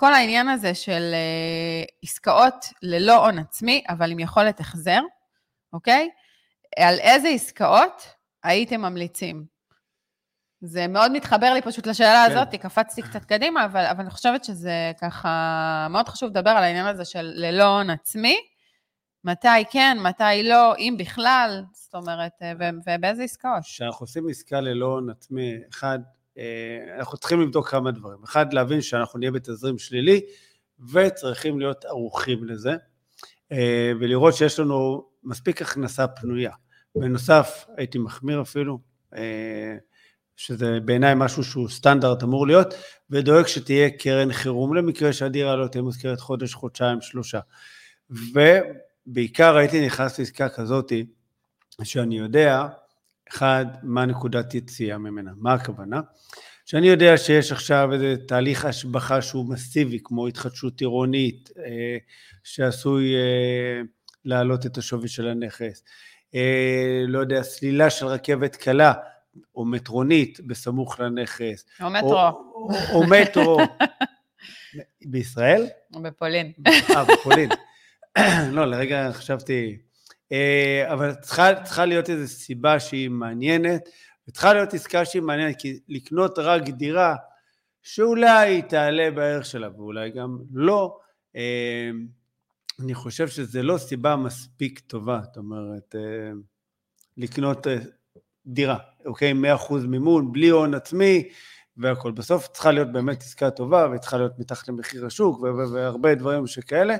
[0.00, 5.00] וכל העניין הזה של אה, עסקאות ללא הון עצמי, אבל עם יכולת החזר,
[5.72, 6.10] אוקיי?
[6.78, 8.06] על איזה עסקאות
[8.42, 9.44] הייתם ממליצים?
[10.60, 12.32] זה מאוד מתחבר לי פשוט לשאלה כן.
[12.32, 16.86] הזאת, קפצתי קצת קדימה, אבל, אבל אני חושבת שזה ככה, מאוד חשוב לדבר על העניין
[16.86, 18.36] הזה של ללא הון עצמי,
[19.24, 23.62] מתי כן, מתי לא, אם בכלל, זאת אומרת, אה, ו- ובאיזה עסקאות.
[23.62, 25.98] כשאנחנו עושים עסקה ללא הון עצמי, אחד,
[26.98, 28.18] אנחנו צריכים לבדוק כמה דברים.
[28.24, 30.20] אחד, להבין שאנחנו נהיה בתזרים שלילי,
[30.92, 32.76] וצריכים להיות ערוכים לזה,
[33.52, 36.52] אה, ולראות שיש לנו מספיק הכנסה פנויה.
[36.94, 38.78] בנוסף, הייתי מחמיר אפילו,
[39.16, 39.76] אה,
[40.36, 42.74] שזה בעיניי משהו שהוא סטנדרט אמור להיות,
[43.10, 47.40] ודואג שתהיה קרן חירום למקרה שהדירה לא תהיה מוזכרת חודש, חודשיים, שלושה.
[48.10, 51.06] ובעיקר הייתי נכנס לעסקה כזאתי,
[51.82, 52.66] שאני יודע,
[53.30, 56.00] אחד, מה נקודת יציאה ממנה, מה הכוונה?
[56.66, 61.96] שאני יודע שיש עכשיו איזה תהליך השבחה שהוא מסיבי, כמו התחדשות עירונית, אה,
[62.44, 63.80] שעשוי אה,
[64.24, 65.84] להעלות את השווי של הנכס,
[66.34, 68.92] אה, לא יודע, סלילה של רכבת קלה
[69.56, 73.60] או מטרונית בסמוך לנכס, או מטרו, או, או, או מטרו,
[75.06, 75.66] בישראל?
[75.94, 76.52] או בפולין.
[76.66, 77.48] אה, בפולין.
[78.56, 79.78] לא, לרגע חשבתי...
[80.32, 83.88] אה, אבל צריכה, צריכה להיות איזו סיבה שהיא מעניינת,
[84.28, 87.16] וצריכה להיות עסקה שהיא מעניינת, כי לקנות רק דירה
[87.82, 90.98] שאולי תעלה בערך שלה, ואולי גם לא,
[91.36, 91.90] אה,
[92.80, 96.32] אני חושב שזה לא סיבה מספיק טובה, זאת אומרת, אה,
[97.16, 97.66] לקנות
[98.46, 99.32] דירה, אוקיי?
[99.32, 101.28] 100% מימון, בלי הון עצמי
[101.76, 102.12] והכל.
[102.12, 106.96] בסוף צריכה להיות באמת עסקה טובה, וצריכה להיות מתחת למחיר השוק, והרבה דברים שכאלה.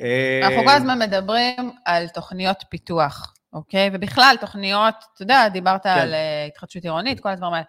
[0.00, 3.90] אה, אנחנו כל הזמן מדברים על תוכניות פיתוח, אוקיי?
[3.92, 5.88] ובכלל, תוכניות, אתה יודע, דיברת כן.
[5.88, 7.64] על אה, התחדשות עירונית, כל הדברים האלה.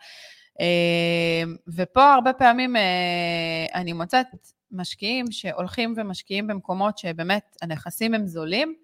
[0.60, 1.44] אה,
[1.76, 4.28] ופה הרבה פעמים אה, אני מוצאת
[4.72, 8.76] משקיעים שהולכים ומשקיעים במקומות שבאמת הנכסים הם זולים,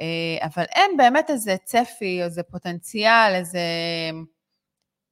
[0.00, 3.60] אה, אבל אין באמת איזה צפי, איזה פוטנציאל, איזה,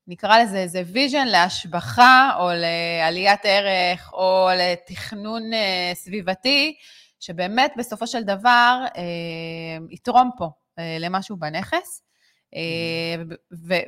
[0.06, 6.76] נקרא לזה איזה vision להשבחה או לעליית ערך או לתכנון אה, סביבתי,
[7.20, 9.02] שבאמת בסופו של דבר אה,
[9.90, 12.02] יתרום פה אה, למשהו בנכס.
[12.54, 13.22] אה,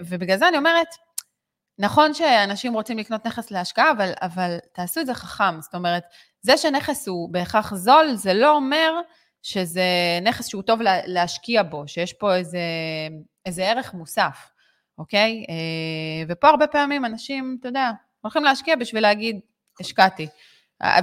[0.09, 0.89] ובגלל זה אני אומרת,
[1.79, 5.61] נכון שאנשים רוצים לקנות נכס להשקעה, אבל, אבל תעשו את זה חכם.
[5.61, 6.03] זאת אומרת,
[6.43, 8.93] זה שנכס הוא בהכרח זול, זה לא אומר
[9.43, 12.59] שזה נכס שהוא טוב לה, להשקיע בו, שיש פה איזה,
[13.47, 14.51] איזה ערך מוסף,
[14.99, 15.45] אוקיי?
[15.49, 17.91] אה, ופה הרבה פעמים אנשים, אתה יודע,
[18.21, 19.41] הולכים להשקיע בשביל להגיד,
[19.81, 20.29] השקעתי.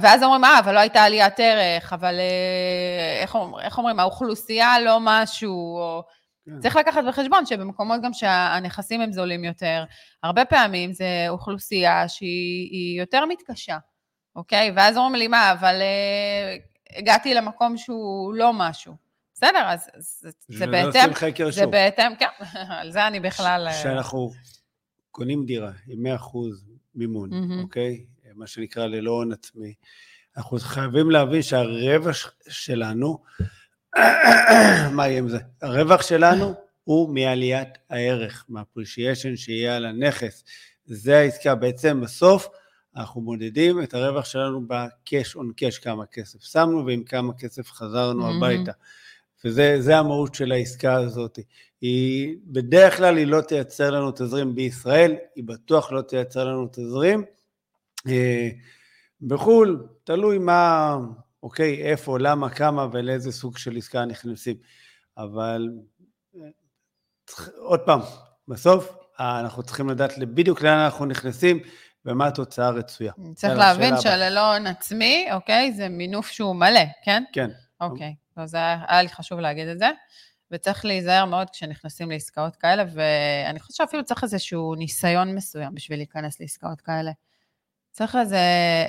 [0.02, 4.80] ואז אומרים, אה, אבל לא הייתה עליית ערך, אבל אה, איך, אומר- איך אומרים, האוכלוסייה
[4.80, 6.02] לא משהו, או...
[6.46, 6.60] כן.
[6.60, 9.84] צריך לקחת בחשבון שבמקומות גם שהנכסים הם זולים יותר,
[10.22, 13.78] הרבה פעמים זה אוכלוסייה שהיא היא יותר מתקשה,
[14.36, 14.72] אוקיי?
[14.76, 16.56] ואז אומרים לי, מה, אבל אה,
[16.98, 18.94] הגעתי למקום שהוא לא משהו.
[19.34, 21.70] בסדר, אז אז זה, בהתאם, עושים חקר זה שוק.
[21.72, 22.26] בהתאם, כן,
[22.80, 23.66] על זה אני בכלל...
[23.68, 24.30] אה, כשאנחנו
[25.10, 26.20] קונים דירה עם 100%
[26.94, 27.62] מימון, מהמם.
[27.62, 28.04] אוקיי?
[28.40, 29.74] מה שנקרא ללא הון עצמי,
[30.36, 33.18] אנחנו חייבים להבין שהרווח שלנו,
[34.96, 35.38] מה יהיה עם זה?
[35.62, 40.44] הרווח שלנו הוא מעליית הערך, מהפרישיישן שיהיה על הנכס.
[40.84, 41.54] זה העסקה.
[41.54, 42.48] בעצם בסוף
[42.96, 48.20] אנחנו מודדים את הרווח שלנו ב-cash on cash, כמה כסף שמנו ועם כמה כסף חזרנו
[48.20, 48.44] מהמם.
[48.44, 48.72] הביתה.
[49.44, 51.38] וזה זה המהות של העסקה הזאת.
[51.80, 57.24] היא, בדרך כלל היא לא תייצר לנו תזרים בישראל, היא בטוח לא תייצר לנו תזרים.
[58.08, 58.48] אה,
[59.22, 60.96] בחו"ל, תלוי מה,
[61.42, 64.56] אוקיי, איפה, למה, כמה ולאיזה סוג של עסקה נכנסים.
[65.18, 65.68] אבל
[66.36, 66.40] אה,
[67.56, 68.00] עוד פעם,
[68.48, 71.60] בסוף אנחנו צריכים לדעת בדיוק לאן אנחנו נכנסים
[72.04, 73.12] ומה התוצאה הרצויה.
[73.34, 73.94] צריך להבין.
[74.00, 77.22] שללא הון עצמי, אוקיי, זה מינוף שהוא מלא, כן?
[77.32, 79.90] כן, אוקיי, אז זה היה היה לי חשוב להגיד את זה.
[80.50, 86.40] וצריך להיזהר מאוד כשנכנסים לעסקאות כאלה, ואני חושבת שאפילו צריך איזשהו ניסיון מסוים בשביל להיכנס
[86.40, 87.12] לעסקאות כאלה.
[87.90, 88.38] צריך איזה,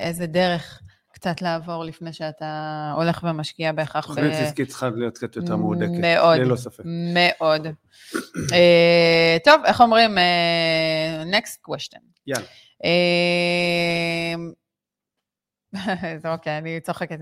[0.00, 0.82] איזה דרך
[1.22, 4.06] קצת לעבור לפני שאתה הולך ומשקיע בהכרח.
[4.06, 6.38] תוכנית עסקית צריכה להיות קצת יותר מהודקת, מאוד.
[6.38, 6.82] ללא ספק.
[7.14, 7.66] מאוד.
[8.52, 10.18] אה, טוב, איך אומרים?
[10.18, 12.00] אה, next question.
[12.26, 12.46] יאללה.
[12.84, 14.34] אה,
[16.22, 17.18] זה אוקיי, אני צוחקת.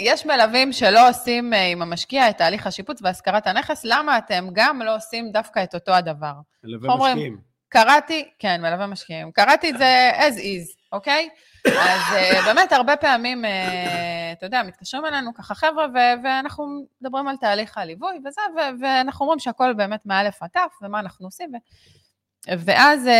[0.00, 4.96] יש מלווים שלא עושים עם המשקיע את תהליך השיפוץ והשכרת הנכס, למה אתם גם לא
[4.96, 6.32] עושים דווקא את אותו הדבר?
[6.64, 7.51] מלווה משקיעים.
[7.72, 11.28] קראתי, כן, מלווה משקיעים, קראתי את זה as is, אוקיי?
[11.66, 13.48] אז uh, באמת, הרבה פעמים, uh,
[14.32, 15.86] אתה יודע, מתקשרים אלינו ככה חבר'ה,
[16.24, 18.40] ואנחנו מדברים על תהליך הליווי וזה,
[18.80, 21.54] ואנחנו אומרים שהכל באמת מאלף עד תף, ומה אנחנו עושים.
[21.54, 21.58] ו-
[22.58, 23.10] ואז, uh,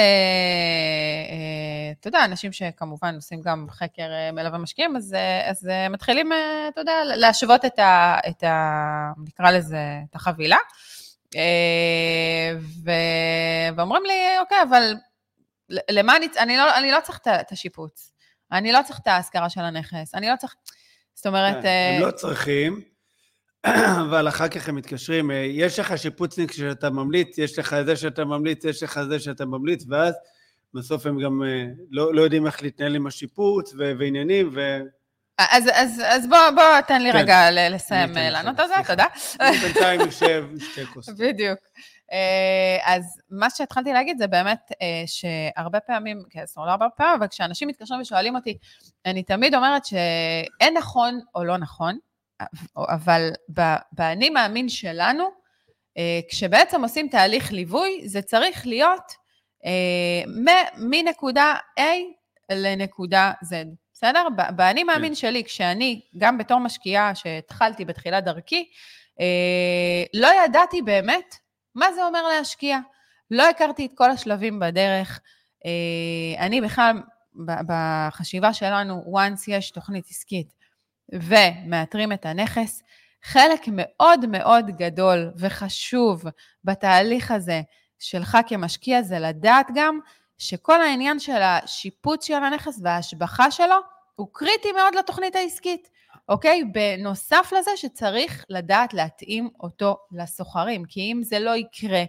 [2.01, 6.33] אתה יודע, אנשים שכמובן עושים גם חקר מלווה משקיעים, אז, אז מתחילים,
[6.69, 8.19] אתה יודע, להשוות את ה...
[8.29, 10.57] את ה נקרא לזה, את החבילה.
[11.33, 14.95] Uh, ו- ואומרים לי, אוקיי, אבל
[15.91, 18.13] למה אני, אני לא, אני לא צריך את השיפוץ.
[18.53, 20.55] אני לא צריך את ההשכרה של הנכס, אני לא צריך...
[21.15, 21.63] זאת אומרת...
[21.63, 22.81] כן, הם לא צריכים,
[24.09, 28.25] אבל אחר כך הם מתקשרים, אה, יש לך שיפוצניק שאתה ממליץ, יש לך זה שאתה
[28.25, 30.15] ממליץ, יש לך זה שאתה ממליץ, ואז
[30.75, 34.81] בסוף הם גם אה, לא, לא יודעים איך להתנהל עם השיפוץ ועניינים, ו...
[35.51, 37.19] אז, אז, אז בוא, בוא תן לי כן.
[37.19, 39.07] רגע לסיים לענות על זה, תודה.
[39.63, 41.17] בינתיים יושב שתי כוסות.
[41.21, 41.59] בדיוק.
[42.13, 46.89] אה, אז מה שהתחלתי להגיד זה באמת אה, שהרבה פעמים, כן, זאת אומרת, לא הרבה
[46.97, 48.59] פעמים, אבל כשאנשים מתקשרים ושואלים אותי,
[49.07, 51.99] אני תמיד אומרת שאין נכון או לא נכון,
[52.77, 53.31] אבל
[53.93, 55.25] באני מאמין שלנו,
[55.99, 59.23] אה, כשבעצם עושים תהליך ליווי, זה צריך להיות
[60.77, 61.83] מנקודה A
[62.53, 63.55] לנקודה Z.
[64.05, 64.29] בסדר?
[64.57, 65.15] באני מאמין כן.
[65.15, 68.69] שלי, כשאני, גם בתור משקיעה שהתחלתי בתחילת דרכי,
[70.15, 71.35] לא ידעתי באמת
[71.75, 72.79] מה זה אומר להשקיע?
[73.31, 75.21] לא הכרתי את כל השלבים בדרך.
[75.67, 77.03] אה, אני בכלל,
[77.67, 80.55] בחשיבה שלנו, once יש תוכנית עסקית
[81.13, 82.83] ומאתרים את הנכס,
[83.23, 86.25] חלק מאוד מאוד גדול וחשוב
[86.65, 87.61] בתהליך הזה
[87.99, 89.99] שלך כמשקיע זה לדעת גם
[90.39, 95.89] שכל העניין של השיפוץ של הנכס וההשבחה שלו הוא קריטי מאוד לתוכנית העסקית.
[96.29, 96.65] אוקיי?
[96.65, 102.05] בנוסף לזה שצריך לדעת להתאים אותו לסוחרים, כי אם זה לא יקרה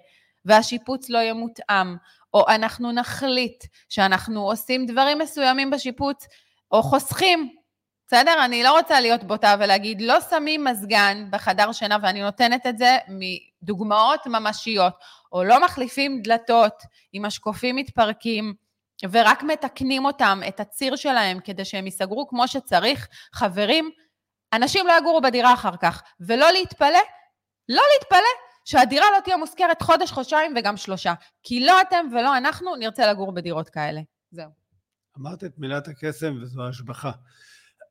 [0.45, 1.95] והשיפוץ לא יהיה מותאם,
[2.33, 6.27] או אנחנו נחליט שאנחנו עושים דברים מסוימים בשיפוץ,
[6.71, 7.55] או חוסכים,
[8.07, 8.45] בסדר?
[8.45, 12.97] אני לא רוצה להיות בוטה ולהגיד, לא שמים מזגן בחדר שינה, ואני נותנת את זה
[13.07, 14.93] מדוגמאות ממשיות,
[15.31, 18.53] או לא מחליפים דלתות אם השקופים מתפרקים,
[19.11, 23.07] ורק מתקנים אותם, את הציר שלהם, כדי שהם ייסגרו כמו שצריך.
[23.33, 23.89] חברים,
[24.53, 26.99] אנשים לא יגורו בדירה אחר כך, ולא להתפלא,
[27.69, 28.29] לא להתפלא
[28.65, 31.13] שהדירה לא תהיה מושכרת חודש, חודשיים וגם שלושה.
[31.43, 34.01] כי לא אתם ולא אנחנו נרצה לגור בדירות כאלה.
[34.31, 34.49] זהו.
[35.19, 37.11] אמרת את מילת הקסם וזו השבחה.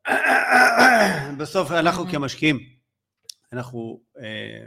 [1.39, 2.59] בסוף אנחנו כמשקיעים,
[3.53, 4.67] אנחנו אה,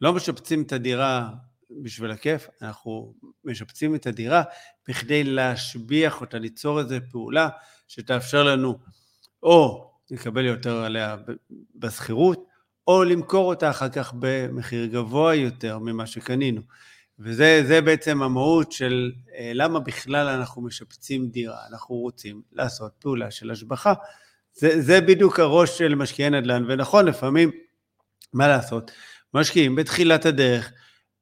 [0.00, 1.28] לא משפצים את הדירה
[1.70, 4.42] בשביל הכיף, אנחנו משפצים את הדירה
[4.88, 7.48] בכדי להשביח אותה, ליצור איזו פעולה
[7.88, 8.78] שתאפשר לנו
[9.42, 11.16] או לקבל יותר עליה
[11.74, 12.46] בשכירות,
[12.86, 16.60] או למכור אותה אחר כך במחיר גבוה יותר ממה שקנינו.
[17.18, 23.50] וזה בעצם המהות של אה, למה בכלל אנחנו משפצים דירה, אנחנו רוצים לעשות פעולה של
[23.50, 23.94] השבחה.
[24.52, 27.50] זה, זה בדיוק הראש של משקיעי נדל"ן, ונכון, לפעמים,
[28.32, 28.90] מה לעשות,
[29.34, 30.72] משקיעים בתחילת הדרך,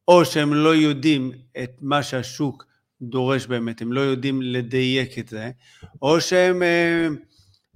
[0.09, 2.67] או שהם לא יודעים את מה שהשוק
[3.03, 5.51] דורש באמת, הם לא יודעים לדייק את זה,
[6.03, 6.63] או שהם...
[6.63, 7.09] אה,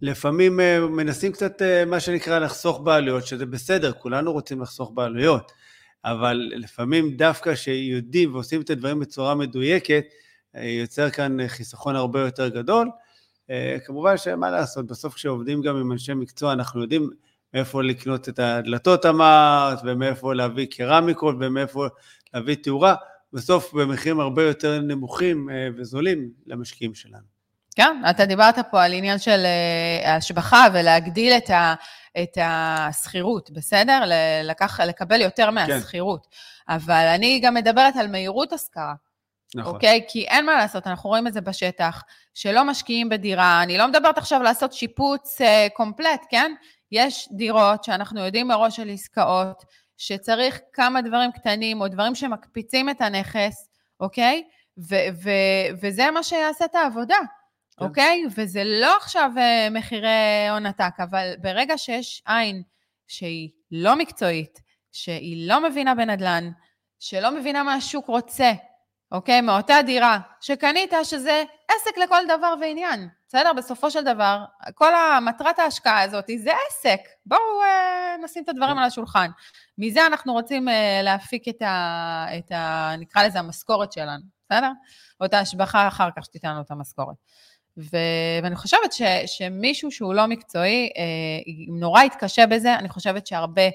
[0.02, 5.52] לפעמים אה, מנסים קצת, אה, מה שנקרא, לחסוך בעלויות, שזה בסדר, כולנו רוצים לחסוך בעלויות,
[6.04, 10.04] אבל לפעמים דווקא שיודעים ועושים את הדברים בצורה מדויקת,
[10.54, 12.88] יוצר כאן חיסכון הרבה יותר גדול.
[13.84, 17.10] כמובן שמה לעשות, בסוף כשעובדים גם עם אנשי מקצוע, אנחנו יודעים
[17.54, 21.86] מאיפה לקנות את הדלתות אמרת, ומאיפה להביא קרמיקות, ומאיפה
[22.34, 22.94] להביא תאורה,
[23.32, 27.40] בסוף במחירים הרבה יותר נמוכים וזולים למשקיעים שלנו.
[27.76, 31.74] כן, אתה דיברת פה על עניין של אה, השבחה ולהגדיל את, ה,
[32.22, 34.02] את השכירות, בסדר?
[34.44, 35.50] לקח, לקבל יותר.
[35.50, 36.26] מהשכירות.
[36.30, 36.74] כן.
[36.74, 38.94] אבל אני גם מדברת על מהירות השכרה.
[39.54, 39.74] נכון.
[39.74, 40.04] אוקיי?
[40.08, 42.02] כי אין מה לעשות, אנחנו רואים את זה בשטח,
[42.34, 43.62] שלא משקיעים בדירה.
[43.62, 46.52] אני לא מדברת עכשיו לעשות שיפוץ אה, קומפלט, כן?
[46.92, 49.64] יש דירות שאנחנו יודעים מראש של עסקאות,
[49.96, 53.68] שצריך כמה דברים קטנים או דברים שמקפיצים את הנכס,
[54.00, 54.44] אוקיי?
[54.78, 57.18] ו- ו- וזה מה שיעשה את העבודה.
[57.80, 57.84] כן.
[57.84, 58.24] אוקיי?
[58.36, 62.62] וזה לא עכשיו אה, מחירי הון עתק, אבל ברגע שיש עין
[63.06, 64.60] שהיא לא מקצועית,
[64.92, 66.50] שהיא לא מבינה בנדל"ן,
[67.00, 68.52] שלא מבינה מה השוק רוצה,
[69.12, 69.40] אוקיי?
[69.40, 73.52] מאותה דירה שקנית, שזה עסק לכל דבר ועניין, בסדר?
[73.56, 77.00] בסופו של דבר, כל המטרת ההשקעה הזאת זה עסק.
[77.26, 78.78] בואו אה, נשים את הדברים כן.
[78.78, 79.30] על השולחן.
[79.78, 82.92] מזה אנחנו רוצים אה, להפיק את ה, את ה...
[82.98, 84.70] נקרא לזה המשכורת שלנו, בסדר?
[85.20, 87.16] או את ההשבחה אחר כך שתיתן לנו את המשכורת.
[87.78, 87.96] ו...
[88.42, 89.02] ואני חושבת ש...
[89.26, 93.68] שמישהו שהוא לא מקצועי, אה, נורא יתקשה בזה, אני חושבת שהרבה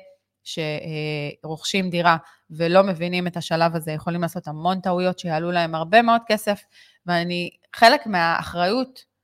[0.44, 2.18] שרוכשים דירה
[2.50, 6.62] ולא מבינים את השלב הזה, יכולים לעשות המון טעויות שיעלו להם הרבה מאוד כסף,
[7.06, 9.15] ואני, חלק מהאחריות,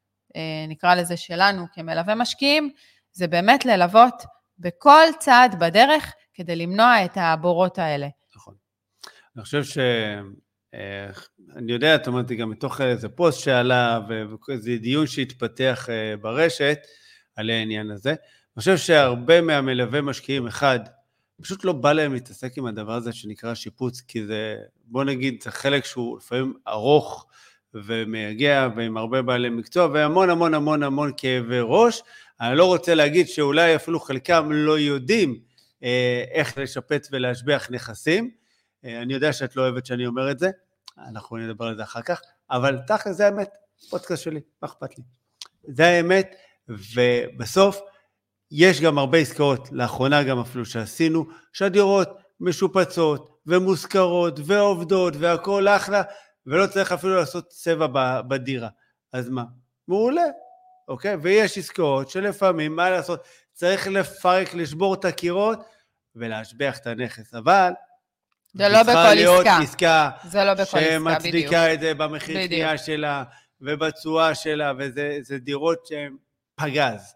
[0.68, 2.70] נקרא לזה שלנו כמלווה משקיעים,
[3.12, 4.24] זה באמת ללוות
[4.60, 8.08] בכל צעד בדרך כדי למנוע את הבורות האלה.
[8.36, 8.54] נכון.
[9.36, 9.78] אני חושב ש...
[10.74, 11.10] אה,
[11.56, 16.80] אני יודע, את אומרת, גם מתוך איזה פוסט שעלה ואיזה דיון שהתפתח אה, ברשת
[17.36, 18.10] על העניין הזה.
[18.10, 20.80] אני חושב שהרבה מהמלווה משקיעים, אחד,
[21.42, 25.52] פשוט לא בא להם להתעסק עם הדבר הזה שנקרא שיפוץ, כי זה, בוא נגיד, זה
[25.52, 27.28] חלק שהוא לפעמים ארוך
[27.74, 32.02] ומייגע ועם הרבה בעלי מקצוע והמון המון המון המון כאבי ראש.
[32.42, 35.40] אני לא רוצה להגיד שאולי אפילו חלקם לא יודעים
[35.84, 38.32] אה, איך לשפץ ולהשביח נכסים.
[38.86, 40.50] אה, אני יודע שאת לא אוהבת שאני אומר את זה,
[41.08, 43.50] אנחנו נדבר על זה אחר כך, אבל תכל'ס זה האמת,
[43.90, 45.04] פודקאסט שלי, מה אכפת לי?
[45.64, 46.36] זה האמת,
[46.68, 47.82] ובסוף
[48.52, 56.02] יש גם הרבה עסקאות, לאחרונה גם אפילו שעשינו, שהדירות משופצות ומושכרות ועובדות והכול אחלה,
[56.46, 58.70] ולא צריך אפילו לעשות צבע בדירה.
[59.14, 59.44] אז מה?
[59.88, 60.26] מעולה,
[60.88, 61.16] אוקיי?
[61.22, 63.24] ויש עסקאות שלפעמים, מה לעשות,
[63.54, 65.60] צריך לפרק, לשבור את הקירות
[66.16, 67.72] ולהשביח את הנכס, אבל...
[68.54, 68.94] זה לא בכל עסקה.
[68.94, 70.10] צריכה להיות עסקה.
[70.24, 71.10] זה לא בכל עסקה, בדיוק.
[71.10, 73.24] שמצדיקה את זה במחיר קנייה שלה
[73.62, 76.16] ובתשואה שלה, וזה דירות שהן
[76.56, 77.16] פגז.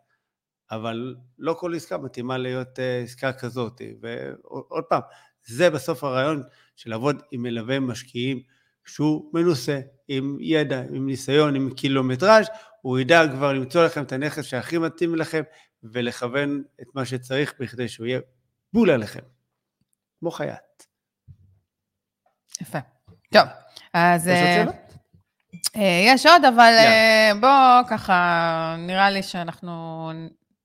[0.72, 3.82] אבל לא כל עסקה מתאימה להיות אה, עסקה כזאת.
[4.02, 5.02] ועוד פעם,
[5.46, 6.44] זה בסוף הרעיון
[6.76, 8.42] של לעבוד עם מלווה משקיעים
[8.86, 12.48] שהוא מנוסה, עם ידע, עם ניסיון, עם קילומטראז',
[12.82, 15.41] הוא ידע כבר למצוא לכם את הנכס שהכי מתאים לכם
[15.84, 18.19] ולכוון את מה שצריך בכדי שהוא יהיה
[18.74, 19.19] בול עליכם,
[20.19, 20.84] כמו חייט.
[22.62, 22.80] יפה.
[23.34, 23.43] טוב,
[23.93, 24.28] אז...
[24.28, 24.76] יש עוד אה, שאלות?
[25.76, 26.74] אה, יש עוד, אבל
[27.39, 30.12] בוא ככה, נראה לי שאנחנו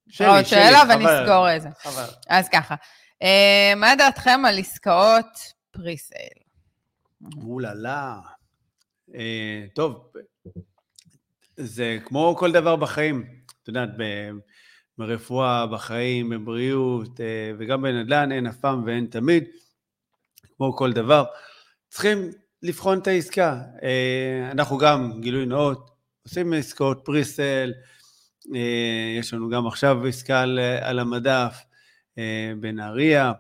[0.09, 1.69] שלי, עוד שאלה ונסגור איזה.
[1.83, 2.05] חבל.
[2.29, 2.75] אז ככה,
[3.23, 5.39] אה, מה דעתכם על עסקאות
[5.71, 6.40] presale?
[7.43, 8.21] אוללה.
[9.15, 10.13] אה, טוב,
[11.57, 13.25] זה כמו כל דבר בחיים.
[13.63, 13.89] את יודעת,
[14.99, 19.45] ברפואה, בחיים, בבריאות, אה, וגם בנדל"ן, אין אף פעם ואין תמיד.
[20.57, 21.25] כמו כל דבר.
[21.89, 22.31] צריכים
[22.63, 23.63] לבחון את העסקה.
[24.51, 25.91] אנחנו גם, גילוי נאות,
[26.23, 27.73] עושים עסקאות presale,
[28.55, 31.63] אה, יש לנו גם עכשיו עסקה על, על המדף
[32.19, 33.33] אה, בנהריה.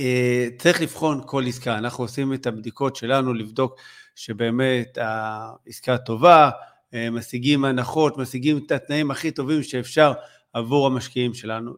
[0.00, 3.80] אה, צריך לבחון כל עסקה, אנחנו עושים את הבדיקות שלנו לבדוק
[4.14, 6.50] שבאמת העסקה טובה,
[7.12, 10.12] משיגים הנחות, משיגים את התנאים הכי טובים שאפשר
[10.52, 11.74] עבור המשקיעים שלנו.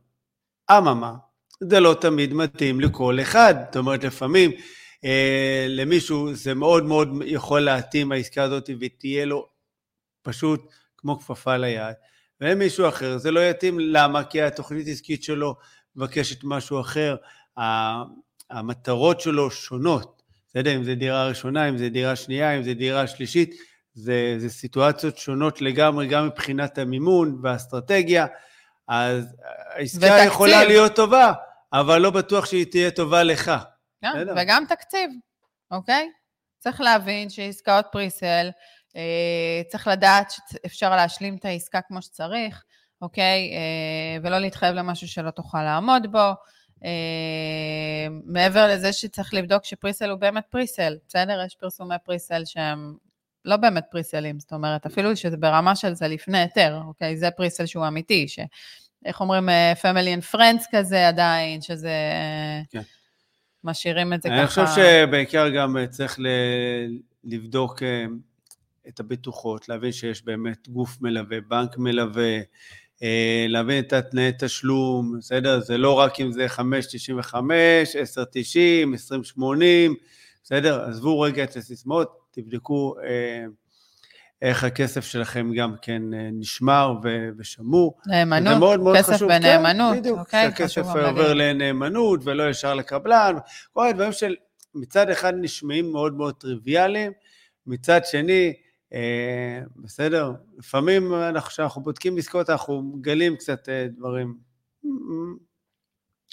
[0.71, 1.15] אממה,
[1.61, 4.51] זה לא תמיד מתאים לכל אחד, זאת אומרת לפעמים
[5.05, 9.49] אה, למישהו זה מאוד מאוד יכול להתאים העסקה הזאת ותהיה לו
[10.23, 10.61] פשוט
[10.97, 11.95] כמו כפפה ליד,
[12.41, 14.25] ולמישהו אחר זה לא יתאים, למה?
[14.25, 15.57] כי התוכנית העסקית שלו
[15.97, 17.17] מבקשת משהו אחר,
[18.51, 20.77] המטרות שלו שונות, בסדר?
[20.77, 23.55] אם זה דירה ראשונה, אם זה דירה שנייה, אם זה דירה שלישית,
[23.95, 28.27] זה, זה סיטואציות שונות לגמרי, גם מבחינת המימון והאסטרטגיה,
[28.89, 29.37] אז
[29.75, 30.27] העסקה ותקציב.
[30.27, 31.33] יכולה להיות טובה,
[31.73, 33.53] אבל לא בטוח שהיא תהיה טובה לך.
[34.05, 35.11] גם, כן, וגם תקציב,
[35.71, 36.11] אוקיי?
[36.59, 38.51] צריך להבין שעסקאות פריסל,
[38.97, 42.65] אה, צריך לדעת שאפשר להשלים את העסקה כמו שצריך,
[43.03, 43.51] אוקיי?
[43.53, 46.33] אה, ולא להתחייב למשהו שלא תוכל לעמוד בו.
[46.85, 51.43] אה, מעבר לזה שצריך לבדוק שפריסל הוא באמת פריסל, בסדר?
[51.47, 52.97] יש פרסומי פריסל שהם
[53.45, 57.17] לא באמת פריסלים, זאת אומרת, אפילו שזה ברמה של זה לפני היתר, אוקיי?
[57.17, 58.39] זה פריסל שהוא אמיתי, ש...
[59.05, 59.49] איך אומרים,
[59.83, 61.93] family and friends כזה עדיין, שזה...
[62.71, 62.83] כן.
[63.65, 64.61] משאירים את זה אני ככה...
[64.61, 66.19] אני חושב שבעיקר גם צריך
[67.25, 67.83] לבדוק
[68.89, 72.41] את הבטוחות, להבין שיש באמת גוף מלווה, בנק מלווה, אה,
[73.49, 75.61] להבין את התנאי תשלום, בסדר?
[75.61, 79.43] זה לא רק אם זה 5.95, 10.90, 20.80,
[80.45, 80.85] בסדר?
[80.85, 83.45] עזבו רגע את הסיסמאות, תבדקו אה,
[84.43, 86.95] איך הכסף שלכם גם כן אה, נשמר
[87.39, 87.99] ושמור.
[88.07, 89.29] נאמנות, זה מאוד מאוד כסף חשוב.
[89.29, 93.35] בנאמנות, כן, בדיוק, אוקיי, שהכסף עובר לנאמנות ולא ישר לקבלן,
[93.73, 94.35] כל הדברים של
[94.75, 97.13] מצד אחד נשמעים מאוד מאוד טריוויאליים,
[97.67, 98.53] מצד שני, אה,
[99.77, 100.33] בסדר?
[100.59, 101.13] לפעמים
[101.47, 104.35] כשאנחנו בודקים עסקאות אנחנו מגלים קצת אה, דברים.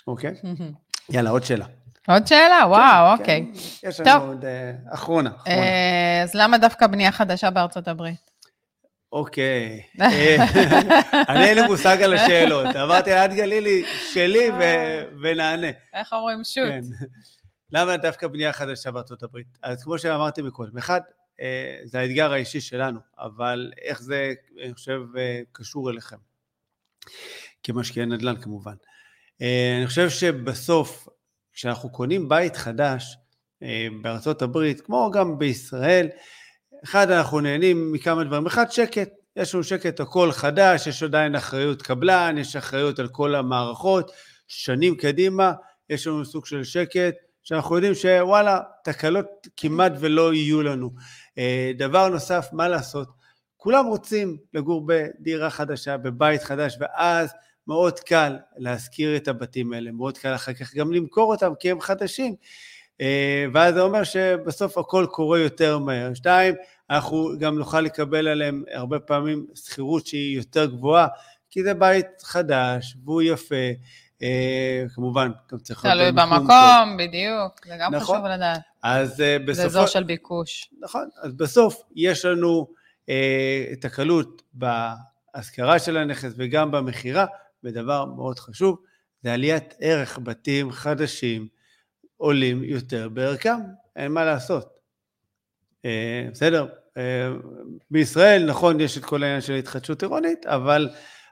[0.08, 0.34] אוקיי?
[1.10, 1.66] יאללה, עוד שאלה.
[2.08, 2.60] עוד שאלה?
[2.62, 3.22] כן, וואו, כן.
[3.22, 3.46] אוקיי.
[3.84, 5.32] יש לנו עוד אה, אחרונה.
[6.24, 8.32] אז למה דווקא בנייה חדשה בארצות הברית?
[9.12, 9.82] אוקיי.
[11.30, 12.76] אני אין לי מושג על השאלות.
[12.76, 14.50] אמרתי, את גלילי שלי
[15.22, 15.68] ונענה.
[15.94, 16.74] איך אומרים שוט?
[17.72, 19.58] למה דווקא בנייה חדשה בארצות הברית?
[19.64, 21.02] אז כמו שאמרתי מקודם, אחד,
[21.84, 24.34] זה האתגר האישי שלנו, אבל איך זה,
[24.64, 26.18] אני חושב, אה, קשור אליכם.
[27.64, 28.76] כמשקיעי נדל"ן כמובן.
[29.42, 31.08] אה, אני חושב שבסוף,
[31.54, 33.18] כשאנחנו קונים בית חדש
[34.02, 36.08] בארצות הברית, כמו גם בישראל,
[36.84, 38.46] אחד, אנחנו נהנים מכמה דברים.
[38.46, 39.10] אחד, שקט.
[39.36, 44.12] יש לנו שקט, הכל חדש, יש עדיין אחריות קבלן, יש אחריות על כל המערכות,
[44.48, 45.52] שנים קדימה,
[45.90, 49.26] יש לנו סוג של שקט, שאנחנו יודעים שוואלה, תקלות
[49.58, 50.92] כמעט ולא יהיו לנו.
[51.38, 53.08] אה, דבר נוסף, מה לעשות?
[53.58, 57.34] כולם רוצים לגור בדירה חדשה, בבית חדש, ואז
[57.68, 61.82] מאוד קל להשכיר את הבתים האלה, מאוד קל אחר כך גם למכור אותם כי הם
[61.82, 62.36] חדשים.
[63.02, 66.14] אה, ואז זה אומר שבסוף הכל קורה יותר מהר.
[66.14, 66.56] שתיים,
[66.90, 71.08] אנחנו גם נוכל לקבל עליהם הרבה פעמים שכירות שהיא יותר גבוהה,
[71.50, 73.66] כי זה בית חדש והוא יפה,
[74.96, 75.98] כמובן, גם צריך להיות.
[75.98, 78.16] תלוי במקום, בדיוק, זה גם נכון.
[78.16, 78.60] חשוב לדעת.
[78.84, 79.54] אז אה, בסופו...
[79.54, 80.70] זה אזור של ביקוש.
[80.80, 82.68] נכון, אז בסוף יש לנו
[83.10, 87.26] אה, את הקלות בהשכרה של הנכס וגם במכירה,
[87.64, 88.78] ודבר מאוד חשוב,
[89.24, 91.48] זה עליית ערך בתים חדשים
[92.18, 93.58] עולים יותר בערכם,
[93.96, 94.80] אין מה לעשות.
[95.86, 96.68] אה, בסדר?
[96.98, 97.30] אה,
[97.92, 100.90] בישראל, נכון, יש את כל העניין של התחדשות עירונית, אבל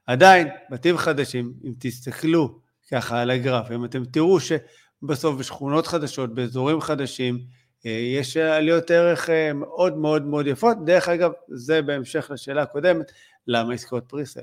[0.08, 2.60] עדיין, בתים חדשים, אם תסתכלו
[2.92, 7.40] ככה על הגרף, אם אתם תראו שבסוף בשכונות חדשות, באזורים חדשים,
[7.86, 10.78] אה, יש עליות ערך מאוד מאוד מאוד יפות.
[10.86, 13.12] דרך אגב, זה בהמשך לשאלה הקודמת,
[13.48, 14.42] למה עסקאות פריסל?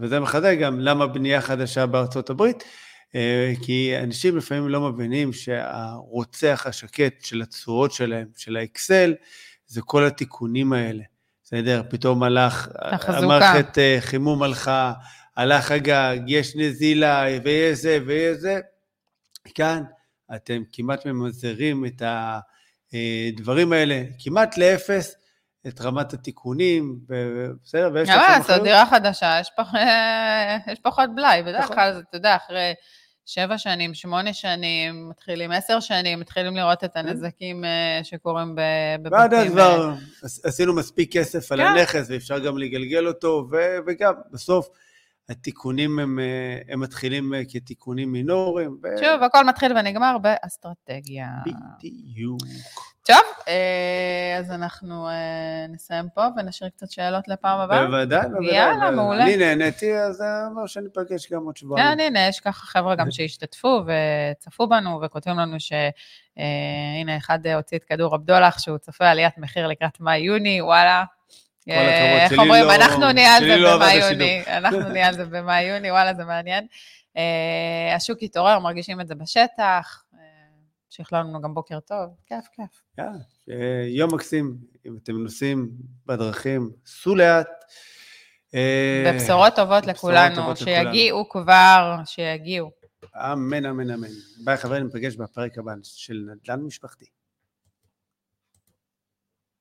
[0.00, 2.64] וזה מחדד גם למה בנייה חדשה בארצות הברית,
[3.14, 9.14] אה, כי אנשים לפעמים לא מבינים שהרוצח השקט של הצורות שלהם, של האקסל,
[9.66, 11.04] זה כל התיקונים האלה.
[11.44, 11.82] בסדר?
[11.90, 12.68] פתאום הלך,
[13.06, 14.92] המערכת אה, חימום הלכה,
[15.38, 18.60] הלך הגג, יש נזילה, ויש זה ויש זה.
[19.54, 19.82] כאן
[20.34, 22.02] אתם כמעט ממזערים את
[22.92, 25.14] הדברים האלה כמעט לאפס,
[25.66, 26.98] את רמת התיקונים,
[27.64, 27.90] בסדר?
[27.94, 28.50] ויש לכם אחריות.
[28.50, 29.72] אבל דירה חדשה, יש, פח,
[30.72, 31.76] יש פחות בלאי, בדרך נכון.
[31.76, 32.74] כלל, אתה יודע, אחרי
[33.26, 37.08] שבע שנים, שמונה שנים, מתחילים עשר שנים, מתחילים לראות את כן.
[37.08, 39.18] הנזקים אה, שקורים בבתים.
[39.18, 39.92] ועד אז כבר
[40.44, 41.66] עשינו מספיק כסף על כן.
[41.66, 43.48] הנכס, ואפשר גם לגלגל אותו,
[43.86, 44.68] וגם בסוף
[45.28, 48.78] התיקונים הם, אה, הם מתחילים אה, כתיקונים מינוריים.
[48.82, 48.86] ו...
[48.98, 51.28] שוב, הכל מתחיל ונגמר באסטרטגיה.
[51.78, 52.40] בדיוק.
[53.02, 53.16] טוב,
[53.48, 55.08] אה, אז אנחנו
[55.68, 57.86] נסיים פה ונשאיר קצת שאלות לפעם הבאה.
[57.86, 58.54] בוודאי, בוודאי.
[58.54, 59.24] יאללה, מעולה.
[59.24, 61.86] אני נהניתי, אז זה אומר שניפגש גם עוד שבועיים.
[61.88, 67.84] כן, הנה, יש ככה חבר'ה גם שהשתתפו וצפו בנו וכותבים לנו שהנה, אחד הוציא את
[67.84, 71.04] כדור הבדולח, שהוא צופה עליית מחיר לקראת מאי-יוני, וואלה.
[71.68, 76.14] איך אומרים, לא- אנחנו נהיה על זה לא במאי-יוני, אנחנו נהיה על זה במאי-יוני, וואלה,
[76.14, 76.66] זה מעניין.
[77.16, 80.18] אה, השוק התעורר, מרגישים את זה בשטח, אה,
[80.90, 83.04] שיכלול לנו גם בוקר טוב, כיף, כיף.
[83.88, 84.56] יום מקסים,
[84.86, 85.68] אם אתם נוסעים
[86.06, 87.48] בדרכים, סעו לאט.
[89.06, 92.70] ובשורות טובות לכולנו, שיגיעו כבר, שיגיעו.
[93.16, 94.08] אמן, אמן, אמן.
[94.44, 97.04] ביי חברים, ניפגש בפרק הבא של נדל"ן משפחתי.